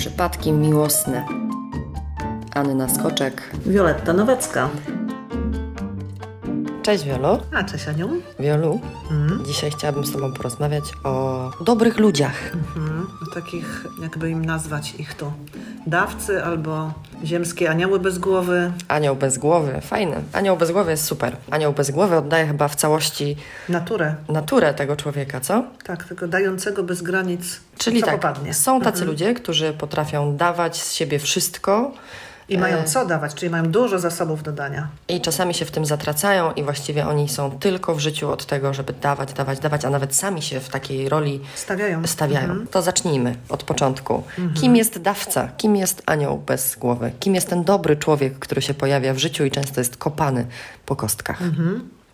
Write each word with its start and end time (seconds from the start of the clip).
Przypadki 0.00 0.52
miłosne. 0.52 1.26
Anna 2.54 2.88
Skoczek. 2.88 3.50
Wioletta 3.66 4.12
Nowacka. 4.12 4.68
Cześć 6.82 7.04
Wiolu. 7.04 7.38
A, 7.52 7.64
cześć 7.64 7.88
Aniu. 7.88 8.08
Wiolu, 8.38 8.80
dzisiaj 9.46 9.70
chciałabym 9.70 10.04
z 10.04 10.12
Tobą 10.12 10.32
porozmawiać 10.32 10.84
o 11.04 11.50
dobrych 11.64 11.98
ludziach. 11.98 12.54
Mhm. 12.54 13.06
O 13.22 13.34
takich, 13.34 13.86
jakby 14.02 14.30
im 14.30 14.44
nazwać 14.44 14.94
ich 14.94 15.14
tu, 15.14 15.32
dawcy 15.86 16.44
albo 16.44 16.92
ziemskie 17.24 17.70
anioły 17.70 18.00
bez 18.00 18.18
głowy, 18.18 18.72
Anioł 18.88 19.16
bez 19.16 19.38
głowy, 19.38 19.80
fajny. 19.80 20.16
Anioł 20.32 20.56
bez 20.56 20.70
głowy 20.70 20.90
jest 20.90 21.04
super. 21.04 21.36
Anioł 21.50 21.72
bez 21.72 21.90
głowy 21.90 22.16
oddaje 22.16 22.46
chyba 22.46 22.68
w 22.68 22.74
całości 22.76 23.36
naturę. 23.68 24.14
naturę 24.28 24.74
tego 24.74 24.96
człowieka, 24.96 25.40
co? 25.40 25.64
Tak, 25.84 26.04
tylko 26.04 26.28
dającego 26.28 26.82
bez 26.82 27.02
granic, 27.02 27.60
Czyli 27.78 28.02
tak, 28.02 28.14
popadnie. 28.14 28.54
są 28.54 28.80
tacy 28.80 29.04
ludzie, 29.04 29.34
którzy 29.34 29.72
potrafią 29.72 30.36
dawać 30.36 30.82
z 30.82 30.92
siebie 30.94 31.18
wszystko 31.18 31.92
I 32.50 32.58
mają 32.58 32.84
co 32.84 33.06
dawać, 33.06 33.34
czyli 33.34 33.50
mają 33.50 33.64
dużo 33.70 33.98
zasobów 33.98 34.42
do 34.42 34.52
dania. 34.52 34.88
i 35.08 35.20
czasami 35.20 35.54
się 35.54 35.64
w 35.64 35.70
tym 35.70 35.84
zatracają 35.86 36.52
i 36.52 36.62
właściwie 36.62 37.06
oni 37.08 37.28
są 37.28 37.50
tylko 37.58 37.94
w 37.94 37.98
życiu 38.00 38.30
od 38.30 38.46
tego, 38.46 38.74
żeby 38.74 38.92
dawać, 38.92 39.32
dawać, 39.32 39.58
dawać, 39.58 39.84
a 39.84 39.90
nawet 39.90 40.14
sami 40.14 40.42
się 40.42 40.60
w 40.60 40.68
takiej 40.68 41.08
roli 41.08 41.40
Stawiają. 41.54 42.06
stawiają. 42.06 42.66
To 42.66 42.82
zacznijmy 42.82 43.34
od 43.48 43.62
początku. 43.64 44.22
Kim 44.60 44.76
jest 44.76 44.98
dawca? 44.98 45.48
Kim 45.56 45.76
jest 45.76 46.02
anioł 46.06 46.38
bez 46.38 46.76
głowy? 46.76 47.12
Kim 47.20 47.34
jest 47.34 47.48
ten 47.48 47.64
dobry 47.64 47.96
człowiek, 47.96 48.38
który 48.38 48.62
się 48.62 48.74
pojawia 48.74 49.14
w 49.14 49.18
życiu 49.18 49.44
i 49.44 49.50
często 49.50 49.80
jest 49.80 49.96
kopany 49.96 50.46
po 50.86 50.96
kostkach? 50.96 51.38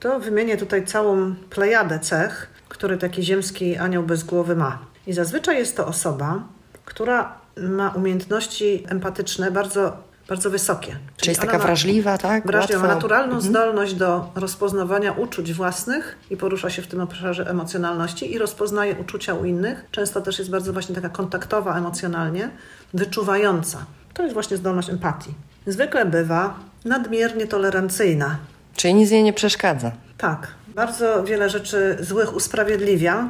To 0.00 0.20
wymienię 0.20 0.56
tutaj 0.56 0.86
całą 0.86 1.34
plejadę 1.50 1.98
cech, 1.98 2.50
które 2.68 2.98
taki 2.98 3.22
ziemski 3.22 3.76
anioł 3.76 4.02
bez 4.02 4.24
głowy 4.24 4.56
ma. 4.56 4.78
I 5.06 5.12
zazwyczaj 5.12 5.56
jest 5.56 5.76
to 5.76 5.86
osoba, 5.86 6.42
która 6.84 7.32
ma 7.56 7.90
umiejętności 7.90 8.84
empatyczne 8.88 9.50
bardzo, 9.50 9.96
bardzo 10.28 10.50
wysokie. 10.50 10.96
Czy 11.16 11.30
jest 11.30 11.40
ona 11.40 11.46
taka 11.46 11.58
ma- 11.58 11.64
wrażliwa, 11.64 12.18
tak? 12.18 12.46
Wrażliwa, 12.46 12.82
ma 12.82 12.94
naturalną 12.94 13.40
zdolność 13.40 13.94
do 13.94 14.30
rozpoznawania 14.34 15.12
uczuć 15.12 15.52
własnych 15.52 16.18
i 16.30 16.36
porusza 16.36 16.70
się 16.70 16.82
w 16.82 16.86
tym 16.86 17.00
obszarze 17.00 17.50
emocjonalności 17.50 18.32
i 18.32 18.38
rozpoznaje 18.38 18.94
uczucia 18.96 19.34
u 19.34 19.44
innych. 19.44 19.84
Często 19.90 20.20
też 20.20 20.38
jest 20.38 20.50
bardzo 20.50 20.72
właśnie 20.72 20.94
taka 20.94 21.08
kontaktowa 21.08 21.78
emocjonalnie, 21.78 22.50
wyczuwająca. 22.94 23.78
To 24.14 24.22
jest 24.22 24.34
właśnie 24.34 24.56
zdolność 24.56 24.90
empatii. 24.90 25.34
Zwykle 25.66 26.06
bywa 26.06 26.54
nadmiernie 26.84 27.46
tolerancyjna. 27.46 28.36
Czyli 28.76 28.94
nic 28.94 29.10
jej 29.10 29.22
nie 29.22 29.32
przeszkadza. 29.32 29.92
Tak, 30.18 30.46
bardzo 30.74 31.24
wiele 31.24 31.50
rzeczy 31.50 31.96
złych 32.00 32.34
usprawiedliwia, 32.36 33.28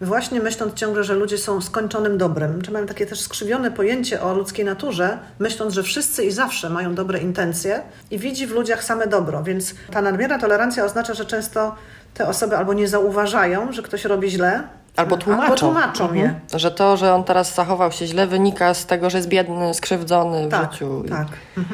właśnie 0.00 0.40
myśląc 0.40 0.74
ciągle, 0.74 1.04
że 1.04 1.14
ludzie 1.14 1.38
są 1.38 1.60
skończonym 1.60 2.18
dobrem. 2.18 2.62
Czy 2.62 2.70
mają 2.70 2.86
takie 2.86 3.06
też 3.06 3.20
skrzywione 3.20 3.70
pojęcie 3.70 4.22
o 4.22 4.34
ludzkiej 4.34 4.64
naturze, 4.64 5.18
myśląc, 5.38 5.74
że 5.74 5.82
wszyscy 5.82 6.24
i 6.24 6.30
zawsze 6.30 6.70
mają 6.70 6.94
dobre 6.94 7.18
intencje 7.18 7.82
i 8.10 8.18
widzi 8.18 8.46
w 8.46 8.50
ludziach 8.50 8.84
same 8.84 9.06
dobro. 9.06 9.42
Więc 9.42 9.74
ta 9.90 10.02
nadmierna 10.02 10.38
tolerancja 10.38 10.84
oznacza, 10.84 11.14
że 11.14 11.24
często 11.24 11.74
te 12.14 12.28
osoby 12.28 12.56
albo 12.56 12.72
nie 12.72 12.88
zauważają, 12.88 13.72
że 13.72 13.82
ktoś 13.82 14.04
robi 14.04 14.30
źle, 14.30 14.62
Albo 14.96 15.16
tłumaczą. 15.16 15.42
albo 15.44 15.56
tłumaczą 15.56 16.14
je. 16.14 16.22
Mhm. 16.24 16.40
Że 16.54 16.70
to, 16.70 16.96
że 16.96 17.14
on 17.14 17.24
teraz 17.24 17.54
zachował 17.54 17.92
się 17.92 18.06
źle, 18.06 18.26
wynika 18.26 18.74
z 18.74 18.86
tego, 18.86 19.10
że 19.10 19.18
jest 19.18 19.28
biedny, 19.28 19.74
skrzywdzony 19.74 20.46
w 20.48 20.50
Tak, 20.50 20.72
życiu 20.72 21.04
i, 21.06 21.08
tak. 21.08 21.26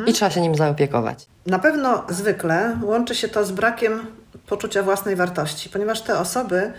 i 0.06 0.12
trzeba 0.12 0.30
się 0.30 0.40
nim 0.40 0.54
zaopiekować. 0.54 1.26
Na 1.46 1.58
pewno 1.58 2.04
zwykle 2.08 2.76
łączy 2.82 3.14
się 3.14 3.28
to 3.28 3.44
z 3.44 3.52
brakiem 3.52 4.06
poczucia 4.46 4.82
własnej 4.82 5.16
wartości, 5.16 5.68
ponieważ 5.68 6.00
te 6.02 6.18
osoby 6.18 6.72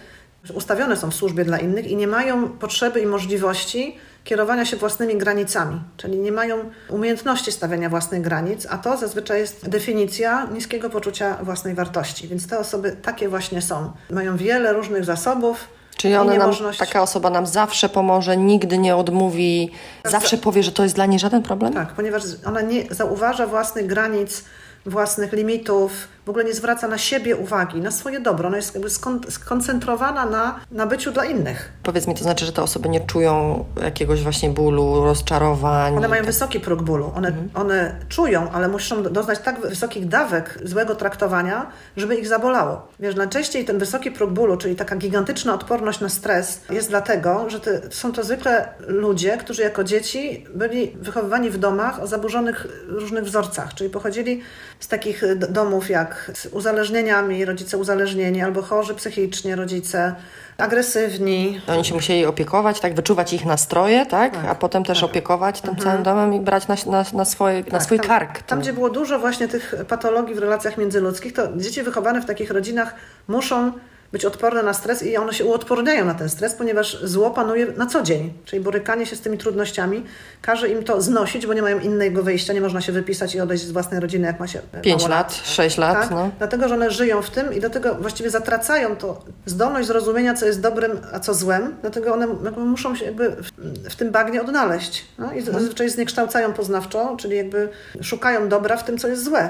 ustawione 0.54 0.98
są 0.98 1.12
w 1.12 1.16
służbie 1.16 1.46
dla 1.46 1.58
innych 1.58 1.88
i 1.88 1.96
nie 1.96 2.08
mają 2.08 2.50
potrzeby 2.50 3.00
i 3.02 3.06
możliwości 3.06 3.98
kierowania 4.24 4.66
się 4.66 4.78
własnymi 4.78 5.18
granicami, 5.18 5.82
czyli 5.98 6.18
nie 6.18 6.32
mają 6.32 6.70
umiejętności 6.90 7.52
stawiania 7.52 7.90
własnych 7.90 8.22
granic, 8.22 8.68
a 8.70 8.78
to 8.78 8.98
zazwyczaj 8.98 9.40
jest 9.40 9.70
definicja 9.70 10.48
niskiego 10.54 10.90
poczucia 10.90 11.38
własnej 11.44 11.74
wartości. 11.74 12.28
Więc 12.28 12.48
te 12.48 12.60
osoby 12.60 12.96
takie 13.02 13.30
właśnie 13.30 13.62
są. 13.62 13.92
Mają 14.12 14.38
wiele 14.38 14.74
różnych 14.74 15.06
zasobów. 15.06 15.68
Czyli 15.98 16.16
ona 16.16 16.34
nam, 16.34 16.52
taka 16.80 17.02
osoba 17.02 17.30
nam 17.30 17.46
zawsze 17.48 17.90
pomoże, 17.90 18.38
nigdy 18.38 18.78
nie 18.78 18.96
odmówi, 18.96 19.72
zawsze 20.06 20.38
powie, 20.38 20.64
że 20.64 20.72
to 20.72 20.84
jest 20.84 20.96
dla 20.96 21.06
niej 21.06 21.20
żaden 21.20 21.44
problem? 21.44 21.74
Tak, 21.74 21.94
ponieważ 21.94 22.24
ona 22.46 22.62
nie 22.62 22.84
zauważa 22.90 23.48
własnych 23.48 23.88
granic, 23.88 24.44
własnych 24.86 25.34
limitów, 25.34 26.08
w 26.26 26.30
ogóle 26.30 26.46
nie 26.46 26.54
zwraca 26.54 26.88
na 26.88 26.98
siebie 26.98 27.36
uwagi, 27.36 27.82
na 27.82 27.92
swoje 27.92 28.20
dobro. 28.20 28.48
Ona 28.48 28.58
jest 28.58 28.74
jakby 28.74 28.90
skon- 28.90 29.32
skoncentrowana 29.32 30.26
na, 30.26 30.60
na 30.72 30.86
byciu 30.88 31.12
dla 31.12 31.26
innych. 31.26 31.72
Powiedz 31.84 32.08
mi, 32.08 32.16
to 32.16 32.24
znaczy, 32.24 32.46
że 32.46 32.52
te 32.52 32.62
osoby 32.62 32.90
nie 32.90 33.00
czują 33.00 33.66
jakiegoś 33.84 34.24
właśnie 34.24 34.50
bólu, 34.50 35.04
rozczarowań? 35.04 35.98
One 35.98 36.08
mają 36.08 36.24
wysoki 36.24 36.60
próg 36.60 36.82
bólu. 36.82 37.12
One, 37.16 37.32
one 37.54 37.96
czują, 38.10 38.52
ale 38.52 38.68
muszą 38.68 39.04
doznać 39.04 39.40
tak 39.40 39.62
wysokich 39.62 40.08
dawek 40.08 40.60
złego 40.64 40.96
traktowania, 40.96 41.72
żeby 41.98 42.16
ich 42.16 42.28
zabolało. 42.28 42.88
Wiesz, 43.00 43.16
najczęściej 43.16 43.66
ten 43.66 43.78
wysoki 43.78 44.12
próg 44.12 44.32
bólu, 44.32 44.58
czyli 44.58 44.76
taka 44.76 44.96
gigantyczna 44.96 45.54
odporność 45.54 46.00
na 46.00 46.10
stres, 46.10 46.62
jest 46.70 46.90
dlatego, 46.90 47.50
że 47.50 47.60
te, 47.60 47.82
są 47.90 48.12
to 48.12 48.24
zwykle 48.24 48.68
ludzie, 48.88 49.38
którzy 49.38 49.62
jako 49.62 49.84
dzieci 49.84 50.46
byli 50.56 50.92
wychowywani 51.00 51.50
w 51.50 51.58
domach 51.58 52.00
o 52.00 52.08
zaburzonych 52.08 52.68
różnych 52.88 53.24
wzorcach, 53.24 53.74
czyli 53.74 53.90
pochodzili 53.90 54.42
z 54.80 54.88
takich 54.88 55.24
domów 55.50 55.90
jak 55.90 56.15
z 56.34 56.46
uzależnieniami, 56.46 57.46
rodzice 57.46 57.78
uzależnieni, 57.78 58.42
albo 58.42 58.62
chorzy 58.62 58.96
psychicznie 58.96 59.56
rodzice, 59.56 60.16
agresywni, 60.58 61.62
Oni 61.68 61.86
się 61.86 61.94
musieli 61.94 62.26
opiekować, 62.26 62.80
tak, 62.80 62.96
wyczuwać 62.96 63.34
ich 63.34 63.46
nastroje, 63.46 64.06
tak? 64.06 64.34
A 64.50 64.56
potem 64.56 64.84
też 64.84 65.04
opiekować 65.04 65.62
tym 65.62 65.76
całym 65.76 66.04
domem 66.04 66.34
i 66.34 66.40
brać 66.40 66.68
na, 66.68 66.76
na, 66.86 67.06
na, 67.14 67.26
swoje, 67.26 67.64
na 67.72 67.80
swój 67.80 67.98
Mhm. 67.98 68.20
tam, 68.20 68.28
kark. 68.28 68.42
Tam, 68.42 68.60
gdzie 68.60 68.74
było 68.74 68.90
dużo 68.90 69.20
właśnie 69.20 69.48
tych 69.48 69.76
patologii 69.88 70.36
w 70.36 70.38
relacjach 70.38 70.78
międzyludzkich, 70.78 71.34
to 71.34 71.58
dzieci 71.58 71.84
wychowane 71.84 72.22
w 72.22 72.26
takich 72.26 72.52
rodzinach 72.52 72.96
muszą 73.28 73.72
być 74.12 74.26
odporne 74.26 74.64
na 74.64 74.74
stres 74.74 75.04
i 75.04 75.18
one 75.18 75.34
się 75.34 75.46
uodporniają 75.46 76.06
na 76.06 76.14
ten 76.14 76.30
stres, 76.30 76.54
ponieważ 76.54 77.04
zło 77.04 77.32
panuje 77.32 77.68
na 77.78 77.86
co 77.86 78.04
dzień. 78.04 78.34
Czyli 78.46 78.62
borykanie 78.62 79.06
się 79.06 79.16
z 79.16 79.22
tymi 79.22 79.38
trudnościami 79.38 80.04
każe 80.42 80.70
im 80.70 80.84
to 80.84 81.02
znosić, 81.02 81.48
bo 81.48 81.54
nie 81.54 81.62
mają 81.62 81.80
innego 81.80 82.24
wyjścia, 82.24 82.54
nie 82.54 82.62
można 82.62 82.82
się 82.82 82.92
wypisać 82.92 83.36
i 83.36 83.40
odejść 83.40 83.64
z 83.64 83.72
własnej 83.72 84.00
rodziny, 84.00 84.28
jak 84.28 84.40
ma 84.40 84.48
się 84.48 84.60
e, 84.74 84.82
Pięć 84.82 85.02
mało 85.02 85.16
lat, 85.16 85.42
sześć 85.44 85.78
lat, 85.78 86.02
tak? 86.02 86.12
no. 86.12 86.32
Dlatego, 86.38 86.68
że 86.68 86.76
one 86.76 86.92
żyją 86.92 87.22
w 87.22 87.30
tym 87.30 87.54
i 87.54 87.60
do 87.62 87.70
tego 87.70 87.96
właściwie 87.96 88.30
zatracają 88.30 88.96
to 88.96 89.22
zdolność 89.46 89.88
zrozumienia, 89.88 90.34
co 90.34 90.46
jest 90.46 90.62
dobrym, 90.62 90.92
a 91.14 91.20
co 91.20 91.34
złem. 91.34 91.76
Dlatego 91.82 92.14
one 92.14 92.28
muszą 92.58 92.96
się 92.96 93.06
jakby 93.06 93.30
w, 93.30 93.52
w 93.90 93.96
tym 93.96 94.12
bagnie 94.12 94.42
odnaleźć. 94.42 95.06
No? 95.18 95.34
I 95.34 95.42
zazwyczaj 95.42 95.90
zniekształcają 95.90 96.54
poznawczo, 96.54 97.16
czyli 97.20 97.38
jakby 97.38 97.70
szukają 98.02 98.50
dobra 98.50 98.78
w 98.78 98.84
tym, 98.84 98.98
co 98.98 99.08
jest 99.08 99.24
złe, 99.24 99.50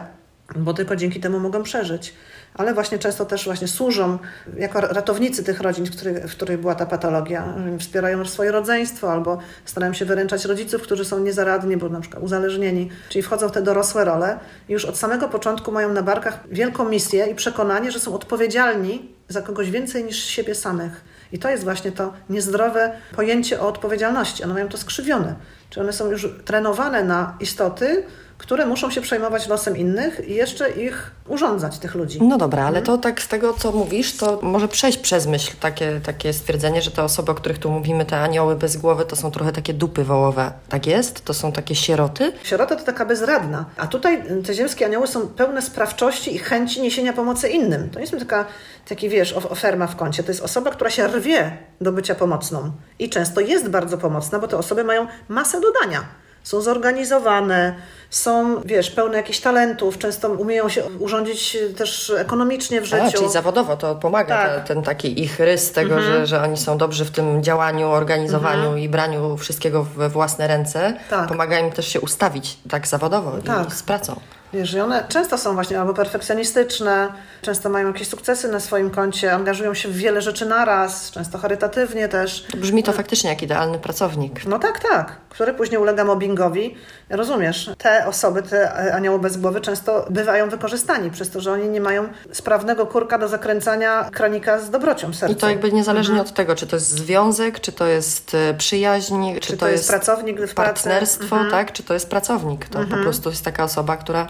bo 0.56 0.74
tylko 0.74 0.96
dzięki 0.96 1.20
temu 1.20 1.40
mogą 1.40 1.64
przeżyć. 1.64 2.14
Ale 2.58 2.74
właśnie 2.74 3.00
często 3.00 3.26
też 3.26 3.46
właśnie 3.46 3.68
służą 3.68 4.18
jako 4.58 4.82
ratownicy 4.82 5.44
tych 5.44 5.62
rodzin, 5.62 5.86
w 5.86 5.92
których, 5.92 6.26
w 6.26 6.32
których 6.32 6.60
była 6.60 6.76
ta 6.76 6.86
patologia. 6.86 7.54
Wspierają 7.80 8.26
swoje 8.26 8.52
rodzeństwo 8.52 9.12
albo 9.12 9.38
starają 9.66 9.94
się 9.94 10.06
wyręczać 10.06 10.46
rodziców, 10.46 10.82
którzy 10.82 11.06
są 11.06 11.20
niezaradni, 11.20 11.78
bo 11.78 11.90
na 11.90 12.02
przykład 12.02 12.24
uzależnieni. 12.24 12.90
Czyli 13.10 13.22
wchodzą 13.22 13.50
w 13.50 13.52
te 13.52 13.62
dorosłe 13.62 14.06
role 14.06 14.40
i 14.70 14.74
już 14.74 14.86
od 14.86 14.98
samego 14.98 15.30
początku 15.30 15.72
mają 15.72 15.94
na 15.94 16.04
barkach 16.04 16.40
wielką 16.52 16.90
misję 16.90 17.26
i 17.26 17.36
przekonanie, 17.36 17.92
że 17.92 18.00
są 18.00 18.14
odpowiedzialni 18.14 19.16
za 19.30 19.42
kogoś 19.42 19.72
więcej 19.72 20.04
niż 20.04 20.24
siebie 20.24 20.56
samych. 20.56 21.02
I 21.32 21.40
to 21.40 21.50
jest 21.50 21.64
właśnie 21.64 21.92
to 21.92 22.14
niezdrowe 22.30 22.92
pojęcie 23.16 23.62
o 23.62 23.68
odpowiedzialności. 23.68 24.44
One 24.44 24.54
mają 24.54 24.68
to 24.68 24.78
skrzywione. 24.78 25.36
Czy 25.70 25.82
one 25.82 25.94
są 25.94 26.12
już 26.12 26.28
trenowane 26.46 27.04
na 27.04 27.38
istoty, 27.40 28.04
które 28.38 28.66
muszą 28.66 28.92
się 28.92 29.02
przejmować 29.02 29.48
losem 29.48 29.78
innych 29.78 30.28
i 30.30 30.34
jeszcze 30.36 30.70
ich 30.70 31.12
urządzać, 31.28 31.78
tych 31.80 31.96
ludzi. 31.96 32.20
No 32.22 32.38
dobra, 32.38 32.66
ale 32.66 32.82
to 32.82 32.98
tak 32.98 33.22
z 33.22 33.28
tego, 33.28 33.54
co 33.54 33.72
mówisz, 33.72 34.18
to 34.18 34.40
może 34.42 34.68
przejść 34.68 34.98
przez 34.98 35.28
myśl 35.28 35.52
takie, 35.60 36.00
takie 36.04 36.34
stwierdzenie, 36.34 36.82
że 36.82 36.92
te 36.92 37.04
osoby, 37.04 37.32
o 37.32 37.36
których 37.36 37.58
tu 37.60 37.72
mówimy, 37.72 38.06
te 38.06 38.20
anioły 38.22 38.56
bez 38.56 38.78
głowy, 38.78 39.06
to 39.06 39.16
są 39.16 39.32
trochę 39.32 39.52
takie 39.52 39.74
dupy 39.74 40.04
wołowe. 40.04 40.52
Tak 40.70 40.88
jest? 40.88 41.26
To 41.26 41.34
są 41.34 41.52
takie 41.52 41.76
sieroty? 41.76 42.32
Sierota 42.44 42.76
to 42.76 42.84
taka 42.84 43.06
bezradna, 43.06 43.66
a 43.78 43.88
tutaj 43.88 44.24
te 44.46 44.54
ziemskie 44.54 44.86
anioły 44.86 45.08
są 45.08 45.28
pełne 45.28 45.62
sprawczości 45.62 46.36
i 46.36 46.38
chęci 46.38 46.82
niesienia 46.82 47.14
pomocy 47.14 47.50
innym. 47.50 47.90
To 47.90 48.00
nie 48.00 48.06
jest 48.06 48.20
taka, 48.20 48.46
taki, 48.90 49.10
wiesz, 49.10 49.34
of- 49.34 49.46
oferma 49.52 49.88
w 49.88 49.96
kącie. 49.96 50.24
To 50.24 50.32
jest 50.32 50.42
osoba, 50.44 50.72
która 50.72 50.90
się 50.90 51.08
rwie 51.08 51.58
do 51.82 51.92
bycia 51.92 52.16
pomocną 52.16 52.72
i 53.00 53.10
często 53.10 53.42
jest 53.42 53.70
bardzo 53.70 53.98
pomocna, 53.98 54.40
bo 54.40 54.48
te 54.48 54.58
osoby 54.58 54.84
mają 54.84 55.08
masę 55.28 55.62
dodania. 55.62 56.06
Są 56.46 56.62
zorganizowane, 56.62 57.76
są, 58.10 58.62
wiesz, 58.66 58.92
pełne 58.92 59.18
jakichś 59.18 59.40
talentów, 59.40 59.98
często 59.98 60.30
umieją 60.30 60.70
się 60.70 60.84
urządzić 61.00 61.58
też 61.78 62.14
ekonomicznie 62.18 62.82
w 62.82 62.94
A, 62.94 63.06
życiu. 63.06 63.18
czyli 63.18 63.32
zawodowo 63.32 63.78
to 63.78 63.96
pomaga 63.96 64.36
Tak. 64.36 64.56
te, 64.68 64.74
ten 64.74 64.84
taki 64.84 65.24
ich 65.24 65.40
rys 65.40 65.72
tego, 65.72 66.02
że, 66.02 66.28
że 66.28 66.42
oni 66.42 66.58
są 66.58 66.78
dobrzy 66.78 67.06
w 67.06 67.12
tym 67.12 67.44
działaniu, 67.44 67.90
organizowaniu 67.90 68.78
i 68.78 68.90
braniu 68.90 69.38
wszystkiego 69.38 69.84
we 69.84 70.10
własne 70.10 70.48
ręce. 70.48 70.94
Tak. 71.10 71.28
Pomaga 71.28 71.60
im 71.60 71.72
też 71.72 71.88
się 71.88 72.02
ustawić 72.02 72.58
tak 72.70 72.88
zawodowo 72.88 73.32
Tak. 73.46 73.68
i 73.68 73.72
z 73.72 73.84
pracą. 73.84 74.20
Wiesz, 74.56 74.74
i 74.74 74.80
one 74.80 75.06
często 75.08 75.38
są 75.38 75.54
właśnie 75.54 75.80
albo 75.80 75.94
perfekcjonistyczne, 75.94 77.14
często 77.42 77.70
mają 77.70 77.88
jakieś 77.88 78.08
sukcesy 78.08 78.48
na 78.48 78.60
swoim 78.60 78.90
koncie, 78.90 79.34
angażują 79.34 79.74
się 79.74 79.90
w 79.90 79.98
wiele 79.98 80.22
rzeczy 80.22 80.46
naraz, 80.46 81.12
często 81.12 81.38
charytatywnie 81.38 82.08
też. 82.08 82.46
Brzmi 82.58 82.84
to 82.84 82.94
faktycznie 82.94 83.30
jak 83.30 83.42
idealny 83.42 83.80
pracownik. 83.80 84.46
No 84.46 84.60
tak, 84.60 84.80
tak, 84.80 85.16
który 85.30 85.54
później 85.54 85.82
ulega 85.82 86.04
mobbingowi. 86.04 86.76
Rozumiesz, 87.10 87.72
te 87.78 88.08
osoby, 88.08 88.44
te 88.44 88.74
anioły 88.94 89.20
bez 89.20 89.38
głowy 89.38 89.62
często 89.62 90.06
bywają 90.10 90.50
wykorzystani 90.50 91.12
przez 91.12 91.30
to, 91.30 91.42
że 91.42 91.52
oni 91.52 91.70
nie 91.70 91.82
mają 91.82 92.08
sprawnego 92.32 92.86
kurka 92.86 93.18
do 93.18 93.28
zakręcania 93.28 94.10
kranika 94.14 94.60
z 94.60 94.70
dobrocią 94.70 95.14
serca. 95.14 95.34
I 95.34 95.36
to 95.36 95.50
jakby 95.50 95.72
niezależnie 95.72 96.14
mhm. 96.14 96.30
od 96.30 96.36
tego, 96.36 96.56
czy 96.56 96.68
to 96.68 96.76
jest 96.76 96.90
związek, 96.90 97.60
czy 97.60 97.72
to 97.72 97.88
jest 97.88 98.36
e, 98.36 98.54
przyjaźń, 98.54 99.34
czy, 99.34 99.40
czy 99.40 99.54
to, 99.54 99.58
to, 99.58 99.68
jest 99.68 99.88
pracownik 99.88 100.42
w 100.42 100.54
partnerstwo, 100.54 101.36
mhm. 101.36 101.52
tak, 101.52 101.72
czy 101.72 101.84
to 101.84 101.94
jest 101.94 102.10
pracownik. 102.10 102.70
To 102.70 102.80
mhm. 102.80 103.00
po 103.00 103.04
prostu 103.04 103.30
jest 103.30 103.46
taka 103.46 103.64
osoba, 103.64 103.98
która 103.98 104.28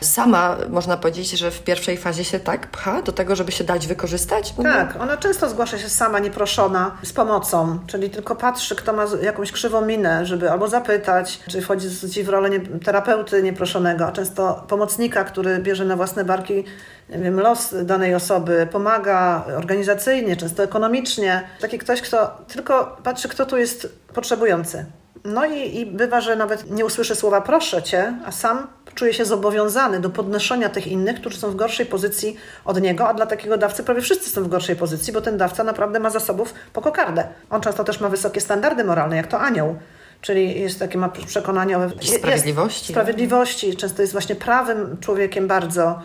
sama, 0.00 0.56
można 0.68 0.96
powiedzieć, 0.96 1.30
że 1.30 1.50
w 1.50 1.62
pierwszej 1.62 1.96
fazie 1.96 2.24
się 2.24 2.40
tak 2.40 2.66
pcha 2.66 3.02
do 3.02 3.12
tego, 3.12 3.36
żeby 3.36 3.52
się 3.52 3.64
dać 3.64 3.86
wykorzystać? 3.86 4.54
Tak, 4.62 4.96
ona 5.00 5.16
często 5.16 5.48
zgłasza 5.48 5.78
się 5.78 5.88
sama, 5.88 6.18
nieproszona, 6.18 6.98
z 7.02 7.12
pomocą, 7.12 7.78
czyli 7.86 8.10
tylko 8.10 8.36
patrzy, 8.36 8.76
kto 8.76 8.92
ma 8.92 9.04
jakąś 9.22 9.52
krzywą 9.52 9.80
minę, 9.80 10.26
żeby 10.26 10.50
albo 10.50 10.68
zapytać, 10.68 11.40
czy 11.48 11.60
wchodzi 11.62 11.88
w 12.24 12.28
rolę 12.28 12.50
nie, 12.50 12.60
terapeuty 12.60 13.42
nieproszonego, 13.42 14.06
a 14.06 14.12
często 14.12 14.64
pomocnika, 14.68 15.24
który 15.24 15.58
bierze 15.58 15.84
na 15.84 15.96
własne 15.96 16.24
barki 16.24 16.64
nie 17.08 17.18
wiem, 17.18 17.40
los 17.40 17.74
danej 17.84 18.14
osoby, 18.14 18.68
pomaga 18.72 19.44
organizacyjnie, 19.56 20.36
często 20.36 20.62
ekonomicznie. 20.62 21.48
Taki 21.60 21.78
ktoś, 21.78 22.02
kto 22.02 22.36
tylko 22.48 22.96
patrzy, 23.02 23.28
kto 23.28 23.46
tu 23.46 23.56
jest 23.56 23.98
potrzebujący. 24.14 24.86
No 25.24 25.46
i, 25.46 25.78
i 25.78 25.86
bywa, 25.86 26.20
że 26.20 26.36
nawet 26.36 26.70
nie 26.70 26.84
usłyszy 26.84 27.14
słowa 27.14 27.40
proszę 27.40 27.82
cię, 27.82 28.14
a 28.24 28.32
sam 28.32 28.66
czuje 28.94 29.14
się 29.14 29.24
zobowiązany 29.24 30.00
do 30.00 30.10
podnoszenia 30.10 30.68
tych 30.68 30.86
innych, 30.86 31.20
którzy 31.20 31.38
są 31.38 31.50
w 31.50 31.56
gorszej 31.56 31.86
pozycji 31.86 32.36
od 32.64 32.80
niego, 32.80 33.08
a 33.08 33.14
dla 33.14 33.26
takiego 33.26 33.58
dawcy 33.58 33.84
prawie 33.84 34.00
wszyscy 34.00 34.30
są 34.30 34.44
w 34.44 34.48
gorszej 34.48 34.76
pozycji, 34.76 35.12
bo 35.12 35.20
ten 35.20 35.38
dawca 35.38 35.64
naprawdę 35.64 36.00
ma 36.00 36.10
zasobów 36.10 36.54
po 36.72 36.80
kokardę. 36.80 37.28
On 37.50 37.60
często 37.60 37.84
też 37.84 38.00
ma 38.00 38.08
wysokie 38.08 38.40
standardy 38.40 38.84
moralne, 38.84 39.16
jak 39.16 39.26
to 39.26 39.40
anioł. 39.40 39.76
Czyli 40.20 40.60
jest 40.60 40.78
takie 40.78 40.98
ma 40.98 41.08
przekonanie 41.08 41.78
o 41.78 41.90
sprawiedliwości. 42.00 42.92
sprawiedliwości. 42.92 43.76
Często 43.76 44.02
jest 44.02 44.12
właśnie 44.12 44.34
prawym 44.34 44.96
człowiekiem 45.00 45.48
bardzo 45.48 45.98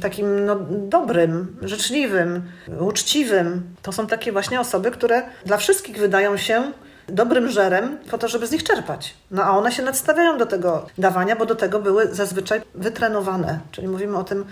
takim 0.00 0.46
no, 0.46 0.56
dobrym, 0.70 1.56
życzliwym, 1.62 2.42
uczciwym. 2.80 3.62
To 3.82 3.92
są 3.92 4.06
takie 4.06 4.32
właśnie 4.32 4.60
osoby, 4.60 4.90
które 4.90 5.22
dla 5.46 5.56
wszystkich 5.56 5.98
wydają 5.98 6.36
się 6.36 6.72
dobrym 7.10 7.48
żerem 7.48 7.98
po 8.10 8.18
to, 8.18 8.28
żeby 8.28 8.46
z 8.46 8.50
nich 8.50 8.64
czerpać. 8.64 9.14
No 9.30 9.44
a 9.44 9.50
one 9.50 9.72
się 9.72 9.82
nadstawiają 9.82 10.38
do 10.38 10.46
tego 10.46 10.86
dawania, 10.98 11.36
bo 11.36 11.46
do 11.46 11.54
tego 11.54 11.80
były 11.80 12.14
zazwyczaj 12.14 12.62
wytrenowane. 12.74 13.58
Czyli 13.72 13.88
mówimy 13.88 14.16
o 14.16 14.24
tym, 14.24 14.44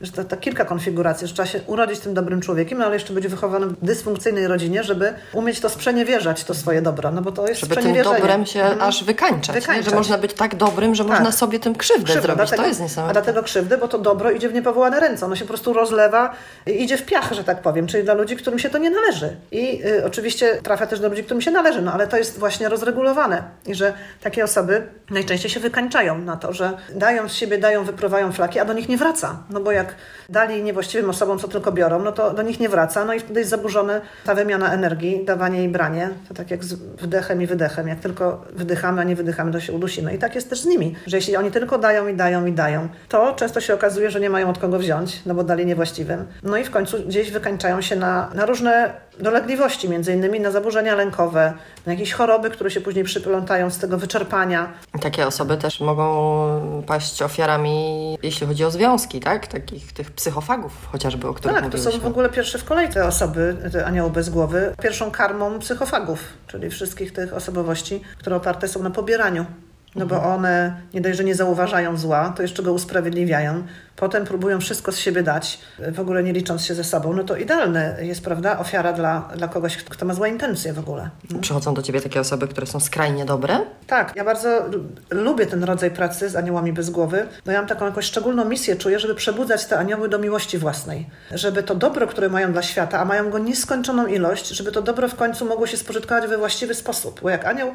że 0.00 0.12
to, 0.12 0.24
to, 0.24 0.36
kilka 0.36 0.64
konfiguracji, 0.64 1.26
że 1.26 1.34
trzeba 1.34 1.46
się 1.46 1.60
urodzić 1.66 2.00
tym 2.00 2.14
dobrym 2.14 2.40
człowiekiem, 2.40 2.78
no 2.78 2.84
ale 2.84 2.94
jeszcze 2.94 3.12
być 3.12 3.28
wychowany 3.28 3.66
w 3.66 3.84
dysfunkcyjnej 3.84 4.46
rodzinie, 4.46 4.84
żeby 4.84 5.14
umieć 5.32 5.60
to 5.60 5.68
sprzeniewierzać, 5.68 6.44
to 6.44 6.54
swoje 6.54 6.82
dobro, 6.82 7.10
no 7.10 7.22
bo 7.22 7.32
to 7.32 7.48
jest 7.48 7.60
Żeby 7.60 7.76
tym 7.76 8.02
dobrem 8.02 8.46
się 8.46 8.60
mhm. 8.60 8.82
aż 8.82 9.04
wykańczać, 9.04 9.56
wykańczać. 9.56 9.90
że 9.90 9.96
można 9.96 10.18
być 10.18 10.32
tak 10.32 10.54
dobrym, 10.54 10.94
że 10.94 11.04
tak. 11.04 11.12
można 11.12 11.32
sobie 11.32 11.58
tym 11.58 11.74
krzywdę, 11.74 12.12
zrobić, 12.12 12.36
dlatego, 12.36 12.62
to 12.62 12.68
jest 12.68 12.80
niesamowite. 12.80 13.18
A 13.18 13.22
dlatego 13.22 13.42
krzywdy, 13.42 13.78
bo 13.78 13.88
to 13.88 13.98
dobro 13.98 14.30
idzie 14.30 14.48
w 14.48 14.54
niepowołane 14.54 15.00
ręce, 15.00 15.26
ono 15.26 15.36
się 15.36 15.44
po 15.44 15.48
prostu 15.48 15.72
rozlewa, 15.72 16.34
idzie 16.66 16.96
w 16.96 17.06
piach, 17.06 17.32
że 17.32 17.44
tak 17.44 17.62
powiem, 17.62 17.86
czyli 17.86 18.04
dla 18.04 18.14
ludzi, 18.14 18.36
którym 18.36 18.58
się 18.58 18.70
to 18.70 18.78
nie 18.78 18.90
należy. 18.90 19.36
I 19.50 19.86
y, 19.86 20.04
oczywiście 20.06 20.56
trafia 20.62 20.86
też 20.86 21.00
do 21.00 21.08
ludzi, 21.08 21.24
którym 21.24 21.40
się 21.40 21.50
należy, 21.50 21.82
no 21.82 21.92
ale 21.92 22.06
to 22.06 22.16
jest 22.16 22.38
właśnie 22.38 22.68
rozregulowane 22.68 23.42
i 23.66 23.74
że 23.74 23.92
takie 24.20 24.44
osoby 24.44 24.86
najczęściej 25.10 25.50
się 25.50 25.60
wykańczają 25.60 26.18
na 26.18 26.36
to, 26.36 26.52
że 26.52 26.72
dają 26.94 27.28
z 27.28 27.32
siebie, 27.32 27.58
dają, 27.58 27.84
wypruwają 27.84 28.32
flaki, 28.32 28.58
a 28.58 28.64
do 28.64 28.72
nich 28.72 28.88
nie 28.88 28.96
wraca, 28.96 29.36
no 29.50 29.60
bo 29.60 29.72
jak 29.72 29.89
dali 30.28 30.62
niewłaściwym 30.62 31.10
osobom, 31.10 31.38
co 31.38 31.48
tylko 31.48 31.72
biorą, 31.72 32.02
no 32.02 32.12
to 32.12 32.30
do 32.30 32.42
nich 32.42 32.60
nie 32.60 32.68
wraca, 32.68 33.04
no 33.04 33.14
i 33.14 33.20
wtedy 33.20 33.40
jest 33.40 33.50
zaburzona 33.50 34.00
ta 34.24 34.34
wymiana 34.34 34.72
energii, 34.72 35.24
dawanie 35.24 35.64
i 35.64 35.68
branie. 35.68 36.10
To 36.28 36.34
tak 36.34 36.50
jak 36.50 36.64
z 36.64 36.74
wdechem 36.74 37.42
i 37.42 37.46
wydechem. 37.46 37.88
Jak 37.88 38.00
tylko 38.00 38.44
wdychamy, 38.52 39.00
a 39.00 39.04
nie 39.04 39.16
wydychamy, 39.16 39.52
to 39.52 39.60
się 39.60 39.72
udusimy. 39.72 40.14
I 40.14 40.18
tak 40.18 40.34
jest 40.34 40.50
też 40.50 40.60
z 40.60 40.66
nimi, 40.66 40.94
że 41.06 41.16
jeśli 41.16 41.36
oni 41.36 41.50
tylko 41.50 41.78
dają 41.78 42.08
i 42.08 42.14
dają 42.14 42.46
i 42.46 42.52
dają, 42.52 42.88
to 43.08 43.34
często 43.34 43.60
się 43.60 43.74
okazuje, 43.74 44.10
że 44.10 44.20
nie 44.20 44.30
mają 44.30 44.50
od 44.50 44.58
kogo 44.58 44.78
wziąć, 44.78 45.22
no 45.26 45.34
bo 45.34 45.44
dali 45.44 45.66
niewłaściwym. 45.66 46.26
No 46.42 46.56
i 46.56 46.64
w 46.64 46.70
końcu 46.70 46.96
gdzieś 47.06 47.30
wykańczają 47.30 47.80
się 47.80 47.96
na, 47.96 48.30
na 48.34 48.46
różne 48.46 48.92
dolegliwości, 49.22 49.88
między 49.88 50.12
innymi 50.12 50.40
na 50.40 50.50
zaburzenia 50.50 50.94
lękowe, 50.94 51.52
na 51.86 51.92
jakieś 51.92 52.12
choroby, 52.12 52.50
które 52.50 52.70
się 52.70 52.80
później 52.80 53.04
przyplątają 53.04 53.70
z 53.70 53.78
tego 53.78 53.98
wyczerpania. 53.98 54.72
Takie 55.00 55.26
osoby 55.26 55.56
też 55.56 55.80
mogą 55.80 56.82
paść 56.86 57.22
ofiarami, 57.22 58.18
jeśli 58.22 58.46
chodzi 58.46 58.64
o 58.64 58.70
związki, 58.70 59.20
tak? 59.20 59.46
Takich 59.46 59.92
tych 59.92 60.10
psychofagów 60.10 60.72
chociażby, 60.92 61.28
o 61.28 61.34
których 61.34 61.56
Tak, 61.56 61.72
to 61.72 61.78
są 61.78 61.90
w 61.90 62.06
ogóle 62.06 62.28
pierwsze 62.28 62.58
w 62.58 62.64
kolejce 62.64 63.06
osoby, 63.06 63.56
te 63.72 63.86
anioły 63.86 64.10
bez 64.10 64.30
głowy, 64.30 64.74
pierwszą 64.82 65.10
karmą 65.10 65.58
psychofagów, 65.58 66.24
czyli 66.46 66.70
wszystkich 66.70 67.12
tych 67.12 67.34
osobowości, 67.34 68.00
które 68.18 68.36
oparte 68.36 68.68
są 68.68 68.82
na 68.82 68.90
pobieraniu 68.90 69.46
no 69.94 70.06
bo 70.06 70.22
one 70.22 70.80
nie 70.94 71.00
dość, 71.00 71.18
że 71.18 71.24
nie 71.24 71.34
zauważają 71.34 71.96
zła, 71.96 72.32
to 72.36 72.42
jeszcze 72.42 72.62
go 72.62 72.72
usprawiedliwiają. 72.72 73.62
Potem 74.00 74.24
próbują 74.24 74.60
wszystko 74.60 74.92
z 74.92 74.98
siebie 74.98 75.22
dać, 75.22 75.58
w 75.92 76.00
ogóle 76.00 76.22
nie 76.22 76.32
licząc 76.32 76.64
się 76.64 76.74
ze 76.74 76.84
sobą. 76.84 77.12
No 77.12 77.24
to 77.24 77.36
idealne 77.36 77.96
jest, 78.00 78.24
prawda, 78.24 78.58
ofiara 78.58 78.92
dla, 78.92 79.28
dla 79.36 79.48
kogoś, 79.48 79.76
kto 79.76 80.06
ma 80.06 80.14
złe 80.14 80.28
intencje 80.28 80.72
w 80.72 80.78
ogóle. 80.78 81.10
No. 81.30 81.38
Przychodzą 81.38 81.74
do 81.74 81.82
ciebie 81.82 82.00
takie 82.00 82.20
osoby, 82.20 82.48
które 82.48 82.66
są 82.66 82.80
skrajnie 82.80 83.24
dobre? 83.24 83.60
Tak, 83.86 84.16
ja 84.16 84.24
bardzo 84.24 84.64
lubię 85.10 85.46
ten 85.46 85.64
rodzaj 85.64 85.90
pracy 85.90 86.28
z 86.28 86.36
aniołami 86.36 86.72
bez 86.72 86.90
głowy. 86.90 87.26
No 87.46 87.52
ja 87.52 87.58
mam 87.58 87.68
taką 87.68 87.86
jakąś 87.86 88.04
szczególną 88.04 88.44
misję, 88.44 88.76
czuję, 88.76 88.98
żeby 88.98 89.14
przebudzać 89.14 89.66
te 89.66 89.78
anioły 89.78 90.08
do 90.08 90.18
miłości 90.18 90.58
własnej. 90.58 91.06
Żeby 91.34 91.62
to 91.62 91.74
dobro, 91.74 92.06
które 92.06 92.28
mają 92.28 92.52
dla 92.52 92.62
świata, 92.62 92.98
a 93.00 93.04
mają 93.04 93.30
go 93.30 93.38
nieskończoną 93.38 94.06
ilość, 94.06 94.48
żeby 94.48 94.72
to 94.72 94.82
dobro 94.82 95.08
w 95.08 95.14
końcu 95.14 95.44
mogło 95.44 95.66
się 95.66 95.76
spożytkować 95.76 96.26
we 96.26 96.38
właściwy 96.38 96.74
sposób. 96.74 97.20
Bo 97.22 97.30
jak 97.30 97.44
anioł 97.44 97.72